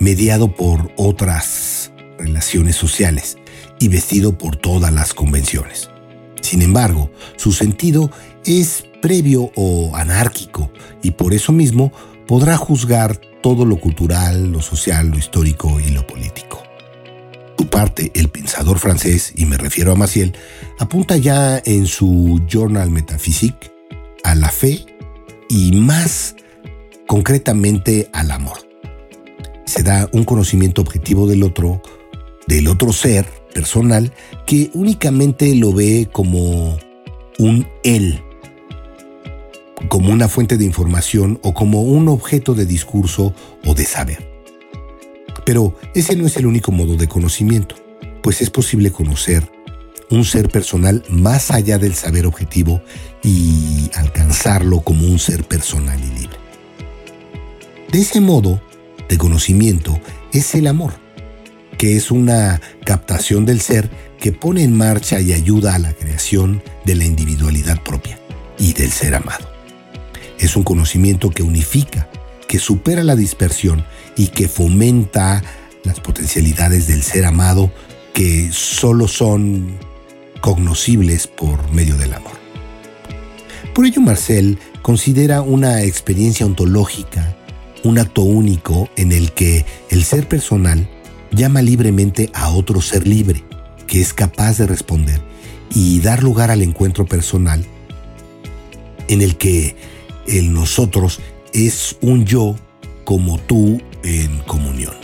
mediado 0.00 0.52
por 0.52 0.90
otras 0.96 1.92
relaciones 2.18 2.74
sociales 2.74 3.38
y 3.78 3.86
vestido 3.86 4.36
por 4.36 4.56
todas 4.56 4.92
las 4.92 5.14
convenciones. 5.14 5.90
Sin 6.40 6.60
embargo, 6.60 7.12
su 7.36 7.52
sentido 7.52 8.10
es 8.44 8.84
previo 9.00 9.52
o 9.54 9.94
anárquico 9.94 10.72
y 11.00 11.12
por 11.12 11.34
eso 11.34 11.52
mismo 11.52 11.92
podrá 12.26 12.56
juzgar 12.56 13.20
todo 13.42 13.64
lo 13.64 13.78
cultural, 13.78 14.50
lo 14.50 14.60
social, 14.60 15.08
lo 15.08 15.18
histórico 15.18 15.78
y 15.78 15.90
lo 15.90 16.04
político. 16.04 16.63
Tu 17.56 17.66
parte, 17.66 18.10
el 18.14 18.28
pensador 18.28 18.78
francés, 18.78 19.32
y 19.36 19.46
me 19.46 19.56
refiero 19.56 19.92
a 19.92 19.94
Maciel, 19.94 20.34
apunta 20.78 21.16
ya 21.16 21.62
en 21.64 21.86
su 21.86 22.42
Journal 22.48 22.90
Metaphysique 22.90 23.70
a 24.24 24.34
la 24.34 24.48
fe 24.48 24.84
y 25.48 25.72
más 25.72 26.34
concretamente 27.06 28.08
al 28.12 28.30
amor. 28.30 28.58
Se 29.66 29.82
da 29.82 30.08
un 30.12 30.24
conocimiento 30.24 30.82
objetivo 30.82 31.26
del 31.26 31.42
otro, 31.42 31.80
del 32.46 32.66
otro 32.68 32.92
ser 32.92 33.26
personal, 33.54 34.12
que 34.46 34.70
únicamente 34.74 35.54
lo 35.54 35.72
ve 35.72 36.08
como 36.12 36.76
un 37.38 37.68
él, 37.84 38.20
como 39.88 40.12
una 40.12 40.28
fuente 40.28 40.56
de 40.56 40.64
información 40.64 41.38
o 41.42 41.54
como 41.54 41.82
un 41.82 42.08
objeto 42.08 42.54
de 42.54 42.66
discurso 42.66 43.32
o 43.64 43.74
de 43.74 43.84
saber. 43.84 44.33
Pero 45.44 45.76
ese 45.94 46.16
no 46.16 46.26
es 46.26 46.36
el 46.36 46.46
único 46.46 46.72
modo 46.72 46.96
de 46.96 47.08
conocimiento, 47.08 47.76
pues 48.22 48.40
es 48.40 48.50
posible 48.50 48.90
conocer 48.90 49.50
un 50.10 50.24
ser 50.24 50.48
personal 50.48 51.04
más 51.08 51.50
allá 51.50 51.78
del 51.78 51.94
saber 51.94 52.26
objetivo 52.26 52.82
y 53.22 53.90
alcanzarlo 53.94 54.80
como 54.80 55.06
un 55.06 55.18
ser 55.18 55.44
personal 55.44 55.98
y 55.98 56.20
libre. 56.20 56.38
De 57.90 58.00
ese 58.00 58.20
modo 58.20 58.60
de 59.08 59.18
conocimiento 59.18 59.98
es 60.32 60.54
el 60.54 60.66
amor, 60.66 60.94
que 61.78 61.96
es 61.96 62.10
una 62.10 62.60
captación 62.84 63.44
del 63.44 63.60
ser 63.60 63.90
que 64.18 64.32
pone 64.32 64.62
en 64.62 64.76
marcha 64.76 65.20
y 65.20 65.32
ayuda 65.32 65.74
a 65.74 65.78
la 65.78 65.92
creación 65.92 66.62
de 66.84 66.96
la 66.96 67.04
individualidad 67.04 67.82
propia 67.82 68.18
y 68.58 68.72
del 68.72 68.90
ser 68.90 69.14
amado. 69.14 69.48
Es 70.38 70.56
un 70.56 70.62
conocimiento 70.62 71.30
que 71.30 71.42
unifica, 71.42 72.08
que 72.48 72.58
supera 72.58 73.04
la 73.04 73.16
dispersión 73.16 73.84
y 74.16 74.28
que 74.28 74.48
fomenta 74.48 75.42
las 75.84 76.00
potencialidades 76.00 76.86
del 76.86 77.02
ser 77.02 77.24
amado 77.24 77.72
que 78.12 78.50
solo 78.52 79.08
son 79.08 79.78
cognoscibles 80.40 81.26
por 81.26 81.70
medio 81.72 81.96
del 81.96 82.14
amor. 82.14 82.32
Por 83.74 83.86
ello 83.86 84.00
Marcel 84.00 84.58
considera 84.82 85.42
una 85.42 85.82
experiencia 85.82 86.46
ontológica 86.46 87.36
un 87.84 87.98
acto 87.98 88.22
único 88.22 88.88
en 88.96 89.12
el 89.12 89.32
que 89.32 89.64
el 89.90 90.04
ser 90.04 90.26
personal 90.26 90.88
llama 91.30 91.62
libremente 91.62 92.30
a 92.32 92.50
otro 92.50 92.80
ser 92.80 93.06
libre, 93.06 93.44
que 93.86 94.00
es 94.00 94.14
capaz 94.14 94.58
de 94.58 94.66
responder 94.66 95.20
y 95.72 96.00
dar 96.00 96.22
lugar 96.22 96.50
al 96.50 96.62
encuentro 96.62 97.04
personal 97.04 97.64
en 99.08 99.20
el 99.20 99.36
que 99.36 99.76
el 100.26 100.52
nosotros 100.52 101.20
es 101.52 101.96
un 102.00 102.24
yo 102.24 102.56
como 103.04 103.38
tú 103.38 103.80
en 104.04 104.38
comunión. 104.40 104.94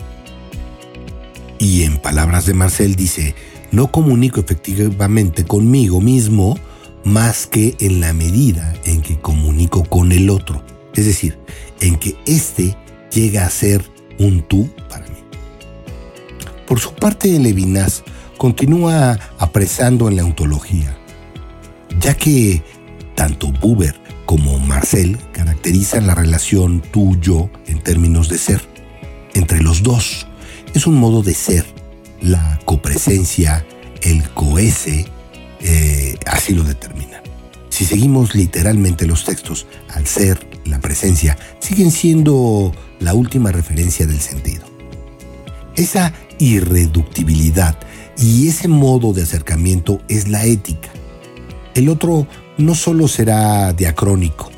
Y 1.59 1.83
en 1.83 1.99
palabras 1.99 2.47
de 2.47 2.55
Marcel 2.55 2.95
dice, 2.95 3.35
no 3.73 3.91
comunico 3.91 4.41
efectivamente 4.41 5.45
conmigo 5.45 6.01
mismo 6.01 6.57
más 7.05 7.47
que 7.47 7.77
en 7.81 8.01
la 8.01 8.13
medida 8.13 8.75
en 8.85 9.03
que 9.03 9.19
comunico 9.21 9.85
con 9.85 10.13
el 10.13 10.31
otro. 10.31 10.63
Es 10.95 11.07
decir, 11.07 11.39
en 11.81 11.97
que 11.97 12.17
éste 12.27 12.77
llega 13.11 13.47
a 13.47 13.51
ser 13.51 13.85
un 14.19 14.43
tú 14.43 14.69
para 14.89 15.07
mí. 15.07 15.19
Por 16.67 16.79
su 16.79 16.95
parte, 16.95 17.39
Levinas 17.39 18.05
continúa 18.37 19.19
apresando 19.39 20.09
en 20.09 20.17
la 20.17 20.25
ontología, 20.25 20.97
ya 21.99 22.15
que 22.15 22.63
tanto 23.15 23.53
Buber 23.53 24.01
como 24.25 24.59
Marcel 24.59 25.19
caracterizan 25.33 26.07
la 26.07 26.15
relación 26.15 26.81
tú-yo 26.81 27.51
en 27.67 27.83
términos 27.83 28.29
de 28.29 28.39
ser. 28.39 28.70
Entre 29.41 29.63
los 29.63 29.83
dos 29.83 30.27
es 30.75 30.87
un 30.87 30.97
modo 30.97 31.23
de 31.23 31.33
ser, 31.33 31.65
la 32.21 32.61
copresencia, 32.67 33.65
el 34.03 34.29
coese, 34.35 35.07
eh, 35.63 36.19
así 36.27 36.53
lo 36.53 36.63
determinan. 36.63 37.23
Si 37.71 37.87
seguimos 37.87 38.35
literalmente 38.35 39.07
los 39.07 39.25
textos, 39.25 39.67
al 39.95 40.07
ser, 40.07 40.47
la 40.67 40.79
presencia, 40.81 41.39
siguen 41.59 41.91
siendo 41.91 42.73
la 42.99 43.15
última 43.15 43.51
referencia 43.51 44.07
del 44.07 44.21
sentido. 44.21 44.67
Esa 45.75 46.13
irreductibilidad 46.39 47.79
y 48.19 48.47
ese 48.47 48.69
modo 48.69 49.15
de 49.15 49.23
acercamiento 49.23 50.03
es 50.09 50.29
la 50.29 50.45
ética. 50.45 50.91
El 51.75 51.89
otro 51.89 52.27
no 52.59 52.75
solo 52.75 53.09
será 53.09 53.73
diacrónico, 53.73 54.51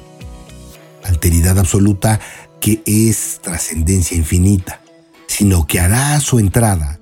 alteridad 1.04 1.60
absoluta 1.60 2.18
que 2.62 2.80
es 2.86 3.40
trascendencia 3.42 4.16
infinita, 4.16 4.80
sino 5.26 5.66
que 5.66 5.80
hará 5.80 6.18
su 6.20 6.38
entrada 6.38 7.00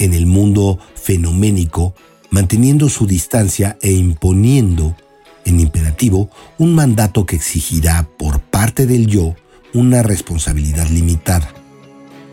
en 0.00 0.14
el 0.14 0.26
mundo 0.26 0.80
fenoménico, 0.96 1.94
manteniendo 2.30 2.88
su 2.88 3.06
distancia 3.06 3.78
e 3.80 3.92
imponiendo, 3.92 4.96
en 5.44 5.60
imperativo, 5.60 6.28
un 6.58 6.74
mandato 6.74 7.24
que 7.24 7.36
exigirá 7.36 8.08
por 8.18 8.40
parte 8.40 8.84
del 8.84 9.06
yo 9.06 9.36
una 9.72 10.02
responsabilidad 10.02 10.88
limitada, 10.88 11.54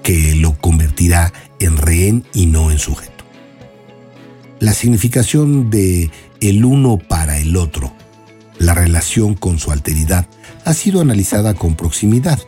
que 0.01 0.33
lo 0.33 0.59
convertirá 0.59 1.31
en 1.59 1.77
rehén 1.77 2.25
y 2.33 2.47
no 2.47 2.71
en 2.71 2.79
sujeto. 2.79 3.23
La 4.59 4.73
significación 4.73 5.69
de 5.69 6.09
el 6.41 6.65
uno 6.65 6.97
para 6.97 7.37
el 7.37 7.55
otro 7.55 7.93
la 8.59 8.73
relación 8.73 9.35
con 9.35 9.59
su 9.59 9.71
alteridad 9.71 10.25
ha 10.65 10.73
sido 10.73 11.01
analizada 11.01 11.53
con 11.53 11.75
proximidad. 11.75 12.39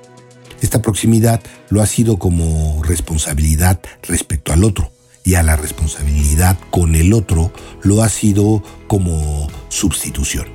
Esta 0.66 0.82
proximidad 0.82 1.42
lo 1.70 1.84
ha 1.84 1.86
sido 1.86 2.18
como 2.18 2.82
responsabilidad 2.82 3.80
respecto 4.02 4.52
al 4.52 4.64
otro 4.64 4.92
y 5.24 5.36
a 5.36 5.44
la 5.44 5.56
responsabilidad 5.56 6.58
con 6.72 6.96
el 6.96 7.14
otro 7.14 7.54
lo 7.84 8.02
ha 8.02 8.10
sido 8.10 8.64
como 8.88 9.48
sustitución. 9.70 10.48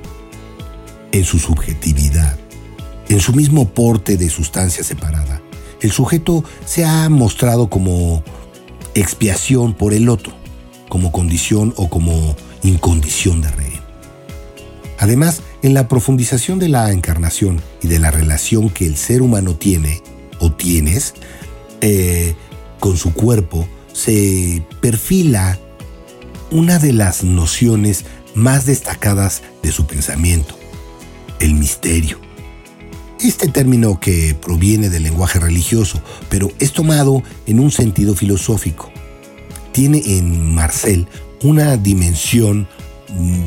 En 1.13 1.23
su 1.23 1.39
subjetividad, 1.39 2.37
en 3.07 3.21
su 3.21 3.31
mismo 3.31 3.69
porte 3.69 4.17
de 4.17 4.29
sustancia 4.29 4.83
separada, 4.83 5.41
el 5.79 5.93
sujeto 5.93 6.43
se 6.65 6.83
ha 6.83 7.07
mostrado 7.07 7.69
como 7.69 8.21
expiación 8.95 9.73
por 9.73 9.93
el 9.93 10.09
otro, 10.09 10.33
como 10.89 11.13
condición 11.13 11.73
o 11.77 11.89
como 11.89 12.35
incondición 12.63 13.39
de 13.39 13.51
rehén. 13.51 13.81
Además, 14.99 15.41
en 15.61 15.73
la 15.73 15.87
profundización 15.87 16.59
de 16.59 16.69
la 16.69 16.91
encarnación 16.91 17.61
y 17.81 17.87
de 17.87 17.99
la 17.99 18.11
relación 18.11 18.69
que 18.69 18.85
el 18.85 18.97
ser 18.97 19.21
humano 19.21 19.55
tiene 19.55 20.01
o 20.39 20.51
tienes 20.51 21.13
eh, 21.81 22.35
con 22.79 22.97
su 22.97 23.13
cuerpo, 23.13 23.67
se 23.93 24.63
perfila 24.81 25.59
una 26.49 26.79
de 26.79 26.93
las 26.93 27.23
nociones 27.23 28.05
más 28.33 28.65
destacadas 28.65 29.43
de 29.61 29.71
su 29.71 29.85
pensamiento, 29.85 30.55
el 31.39 31.53
misterio. 31.53 32.19
Este 33.19 33.47
término 33.47 33.99
que 33.99 34.33
proviene 34.33 34.89
del 34.89 35.03
lenguaje 35.03 35.39
religioso, 35.39 36.01
pero 36.27 36.51
es 36.57 36.73
tomado 36.73 37.21
en 37.45 37.59
un 37.59 37.69
sentido 37.69 38.15
filosófico. 38.15 38.91
Tiene 39.73 40.01
en 40.17 40.55
Marcel 40.55 41.07
una 41.43 41.77
dimensión 41.77 42.67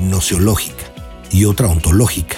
nociológica 0.09 0.94
y 1.31 1.45
otra 1.45 1.69
ontológica. 1.69 2.37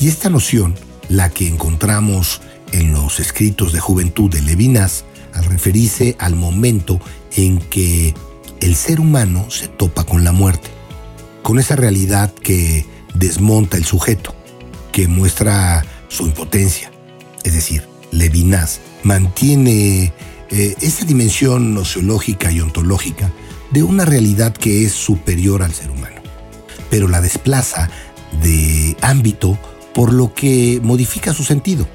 Y 0.00 0.08
esta 0.08 0.28
noción, 0.28 0.74
la 1.08 1.30
que 1.30 1.48
encontramos 1.48 2.40
en 2.72 2.92
los 2.92 3.20
escritos 3.20 3.72
de 3.72 3.80
juventud 3.80 4.30
de 4.30 4.40
Levinas, 4.40 5.04
al 5.32 5.44
referirse 5.44 6.16
al 6.18 6.34
momento 6.34 7.00
en 7.36 7.58
que 7.58 8.14
el 8.60 8.74
ser 8.74 9.00
humano 9.00 9.50
se 9.50 9.68
topa 9.68 10.04
con 10.04 10.24
la 10.24 10.32
muerte, 10.32 10.70
con 11.42 11.58
esa 11.58 11.76
realidad 11.76 12.32
que 12.32 12.84
desmonta 13.14 13.76
el 13.76 13.84
sujeto, 13.84 14.34
que 14.92 15.08
muestra 15.08 15.84
su 16.08 16.26
impotencia. 16.26 16.90
Es 17.44 17.54
decir, 17.54 17.84
Levinas 18.10 18.80
mantiene 19.02 20.12
eh, 20.50 20.74
esa 20.80 21.04
dimensión 21.04 21.74
nociológica 21.74 22.52
y 22.52 22.60
ontológica 22.60 23.32
de 23.70 23.82
una 23.82 24.04
realidad 24.04 24.52
que 24.52 24.84
es 24.84 24.92
superior 24.92 25.62
al 25.62 25.72
ser 25.72 25.90
humano 25.90 26.01
pero 26.92 27.08
la 27.08 27.22
desplaza 27.22 27.88
de 28.42 28.98
ámbito 29.00 29.58
por 29.94 30.12
lo 30.12 30.34
que 30.34 30.78
modifica 30.82 31.32
su 31.32 31.42
sentido. 31.42 31.88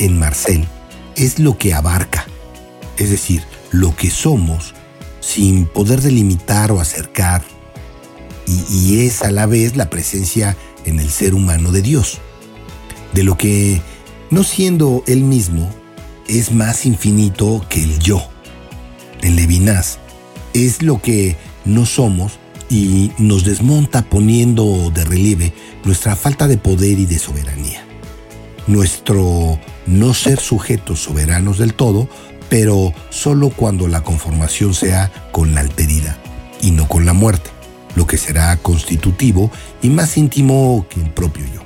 En 0.00 0.18
Marcel 0.18 0.66
es 1.14 1.38
lo 1.38 1.56
que 1.56 1.72
abarca, 1.72 2.26
es 2.96 3.10
decir, 3.10 3.44
lo 3.70 3.94
que 3.94 4.10
somos 4.10 4.74
sin 5.20 5.66
poder 5.66 6.00
delimitar 6.00 6.72
o 6.72 6.80
acercar, 6.80 7.44
y, 8.44 9.06
es 9.06 9.22
a 9.22 9.30
la 9.30 9.46
vez 9.46 9.76
la 9.76 9.88
presencia 9.88 10.56
en 10.84 10.98
el 10.98 11.10
ser 11.10 11.32
humano 11.32 11.70
de 11.70 11.82
Dios, 11.82 12.18
de 13.12 13.22
lo 13.22 13.38
que, 13.38 13.80
no 14.30 14.42
siendo 14.42 15.04
él 15.06 15.22
mismo, 15.22 15.70
es 16.26 16.50
más 16.50 16.86
infinito 16.86 17.64
que 17.68 17.84
el 17.84 18.00
yo. 18.00 18.28
En 19.22 19.36
Levinas 19.36 20.00
es 20.54 20.82
lo 20.82 21.00
que 21.00 21.36
no 21.64 21.86
somos 21.86 22.40
y 22.70 23.12
nos 23.18 23.44
desmonta 23.44 24.02
poniendo 24.02 24.90
de 24.94 25.04
relieve 25.04 25.52
nuestra 25.84 26.16
falta 26.16 26.46
de 26.46 26.58
poder 26.58 26.98
y 26.98 27.06
de 27.06 27.18
soberanía. 27.18 27.84
Nuestro 28.66 29.58
no 29.86 30.12
ser 30.12 30.38
sujetos 30.38 31.00
soberanos 31.00 31.58
del 31.58 31.74
todo, 31.74 32.08
pero 32.48 32.92
solo 33.10 33.50
cuando 33.50 33.88
la 33.88 34.02
conformación 34.02 34.74
sea 34.74 35.10
con 35.32 35.54
la 35.54 35.60
alteridad 35.60 36.18
y 36.60 36.72
no 36.72 36.88
con 36.88 37.06
la 37.06 37.14
muerte, 37.14 37.50
lo 37.94 38.06
que 38.06 38.18
será 38.18 38.56
constitutivo 38.58 39.50
y 39.82 39.88
más 39.88 40.16
íntimo 40.16 40.86
que 40.88 41.00
el 41.00 41.10
propio 41.10 41.44
yo. 41.52 41.62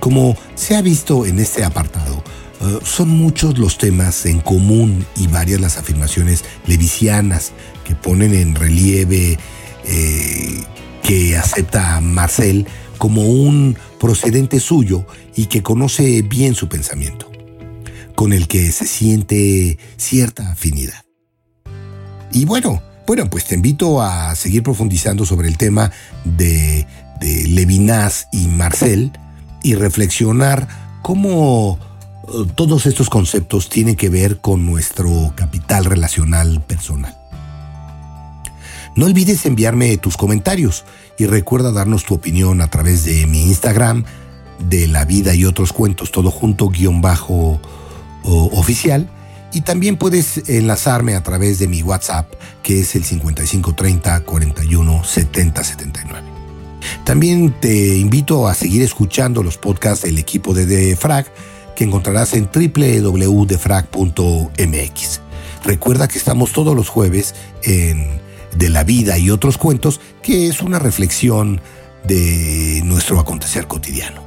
Como 0.00 0.36
se 0.54 0.76
ha 0.76 0.82
visto 0.82 1.26
en 1.26 1.38
este 1.38 1.64
apartado, 1.64 2.22
eh, 2.60 2.78
son 2.84 3.08
muchos 3.08 3.58
los 3.58 3.78
temas 3.78 4.24
en 4.26 4.40
común 4.40 5.04
y 5.16 5.26
varias 5.26 5.60
las 5.60 5.76
afirmaciones 5.76 6.44
levisianas 6.66 7.52
que 7.84 7.94
ponen 7.94 8.34
en 8.34 8.54
relieve 8.54 9.38
eh, 9.84 10.62
que 11.02 11.36
acepta 11.36 11.96
a 11.96 12.00
Marcel 12.00 12.66
como 12.98 13.22
un 13.22 13.76
procedente 13.98 14.60
suyo 14.60 15.06
y 15.34 15.46
que 15.46 15.62
conoce 15.62 16.22
bien 16.22 16.54
su 16.54 16.68
pensamiento, 16.68 17.30
con 18.14 18.32
el 18.32 18.48
que 18.48 18.70
se 18.70 18.86
siente 18.86 19.78
cierta 19.96 20.52
afinidad. 20.52 21.04
Y 22.32 22.44
bueno, 22.44 22.82
bueno, 23.06 23.28
pues 23.28 23.44
te 23.44 23.56
invito 23.56 24.00
a 24.00 24.34
seguir 24.36 24.62
profundizando 24.62 25.26
sobre 25.26 25.48
el 25.48 25.58
tema 25.58 25.90
de, 26.24 26.86
de 27.20 27.48
Levinas 27.48 28.28
y 28.32 28.46
Marcel 28.46 29.12
y 29.62 29.74
reflexionar 29.74 30.68
cómo 31.02 31.78
eh, 32.28 32.50
todos 32.54 32.86
estos 32.86 33.10
conceptos 33.10 33.68
tienen 33.68 33.96
que 33.96 34.08
ver 34.08 34.38
con 34.40 34.64
nuestro 34.64 35.32
capital 35.36 35.84
relacional 35.84 36.62
personal. 36.62 37.21
No 38.94 39.06
olvides 39.06 39.46
enviarme 39.46 39.96
tus 39.96 40.16
comentarios 40.16 40.84
y 41.18 41.26
recuerda 41.26 41.72
darnos 41.72 42.04
tu 42.04 42.14
opinión 42.14 42.60
a 42.60 42.68
través 42.68 43.04
de 43.04 43.26
mi 43.26 43.44
Instagram 43.44 44.04
de 44.68 44.86
la 44.86 45.04
vida 45.04 45.34
y 45.34 45.44
otros 45.44 45.72
cuentos, 45.72 46.12
todo 46.12 46.30
junto 46.30 46.68
guion 46.68 47.00
bajo 47.00 47.60
oficial. 48.22 49.08
Y 49.52 49.62
también 49.62 49.96
puedes 49.96 50.48
enlazarme 50.48 51.14
a 51.14 51.22
través 51.22 51.58
de 51.58 51.68
mi 51.68 51.82
WhatsApp, 51.82 52.32
que 52.62 52.80
es 52.80 52.94
el 52.94 53.04
5530 53.04 54.20
41 54.20 55.04
70 55.04 55.64
79. 55.64 56.22
También 57.04 57.54
te 57.60 57.98
invito 57.98 58.48
a 58.48 58.54
seguir 58.54 58.82
escuchando 58.82 59.42
los 59.42 59.58
podcasts 59.58 60.04
del 60.04 60.18
equipo 60.18 60.54
de 60.54 60.66
Defrag 60.66 61.26
que 61.76 61.84
encontrarás 61.84 62.34
en 62.34 62.48
www.defrag.mx. 62.52 65.20
Recuerda 65.64 66.08
que 66.08 66.18
estamos 66.18 66.52
todos 66.52 66.74
los 66.74 66.88
jueves 66.88 67.36
en 67.62 68.20
De 68.56 68.68
la 68.68 68.84
vida 68.84 69.18
y 69.18 69.30
otros 69.30 69.58
cuentos, 69.58 70.00
que 70.22 70.48
es 70.48 70.60
una 70.60 70.78
reflexión 70.78 71.60
de 72.04 72.82
nuestro 72.84 73.18
acontecer 73.18 73.66
cotidiano. 73.66 74.22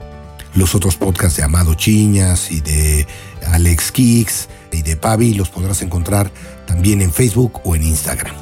Los 0.56 0.74
otros 0.74 0.96
podcasts 0.96 1.38
de 1.38 1.44
Amado 1.44 1.74
Chiñas 1.74 2.52
y 2.52 2.62
de 2.62 3.06
Alex 3.48 3.92
Kicks 3.92 4.48
y 4.72 4.82
de 4.82 4.96
Pavi 4.96 5.34
los 5.34 5.50
podrás 5.50 5.82
encontrar 5.82 6.32
también 6.66 7.02
en 7.02 7.12
Facebook 7.12 7.62
o 7.64 7.76
en 7.76 7.84
Instagram. 7.84 8.36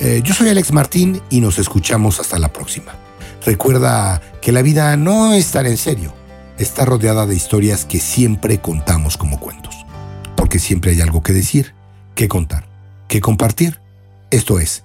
Eh, 0.00 0.22
yo 0.24 0.34
soy 0.34 0.48
Alex 0.48 0.72
Martín 0.72 1.20
y 1.30 1.40
nos 1.40 1.58
escuchamos 1.58 2.18
hasta 2.18 2.38
la 2.38 2.52
próxima. 2.52 2.94
Recuerda 3.44 4.20
que 4.40 4.52
la 4.52 4.62
vida 4.62 4.96
no 4.96 5.34
es 5.34 5.50
tan 5.50 5.66
en 5.66 5.76
serio 5.76 6.14
está 6.58 6.84
rodeada 6.84 7.26
de 7.26 7.34
historias 7.34 7.84
que 7.84 8.00
siempre 8.00 8.58
contamos 8.58 9.16
como 9.16 9.40
cuentos, 9.40 9.74
porque 10.36 10.58
siempre 10.58 10.92
hay 10.92 11.00
algo 11.00 11.22
que 11.22 11.32
decir, 11.32 11.74
que 12.14 12.28
contar, 12.28 12.66
que 13.08 13.20
compartir. 13.20 13.80
Esto 14.30 14.58
es, 14.58 14.84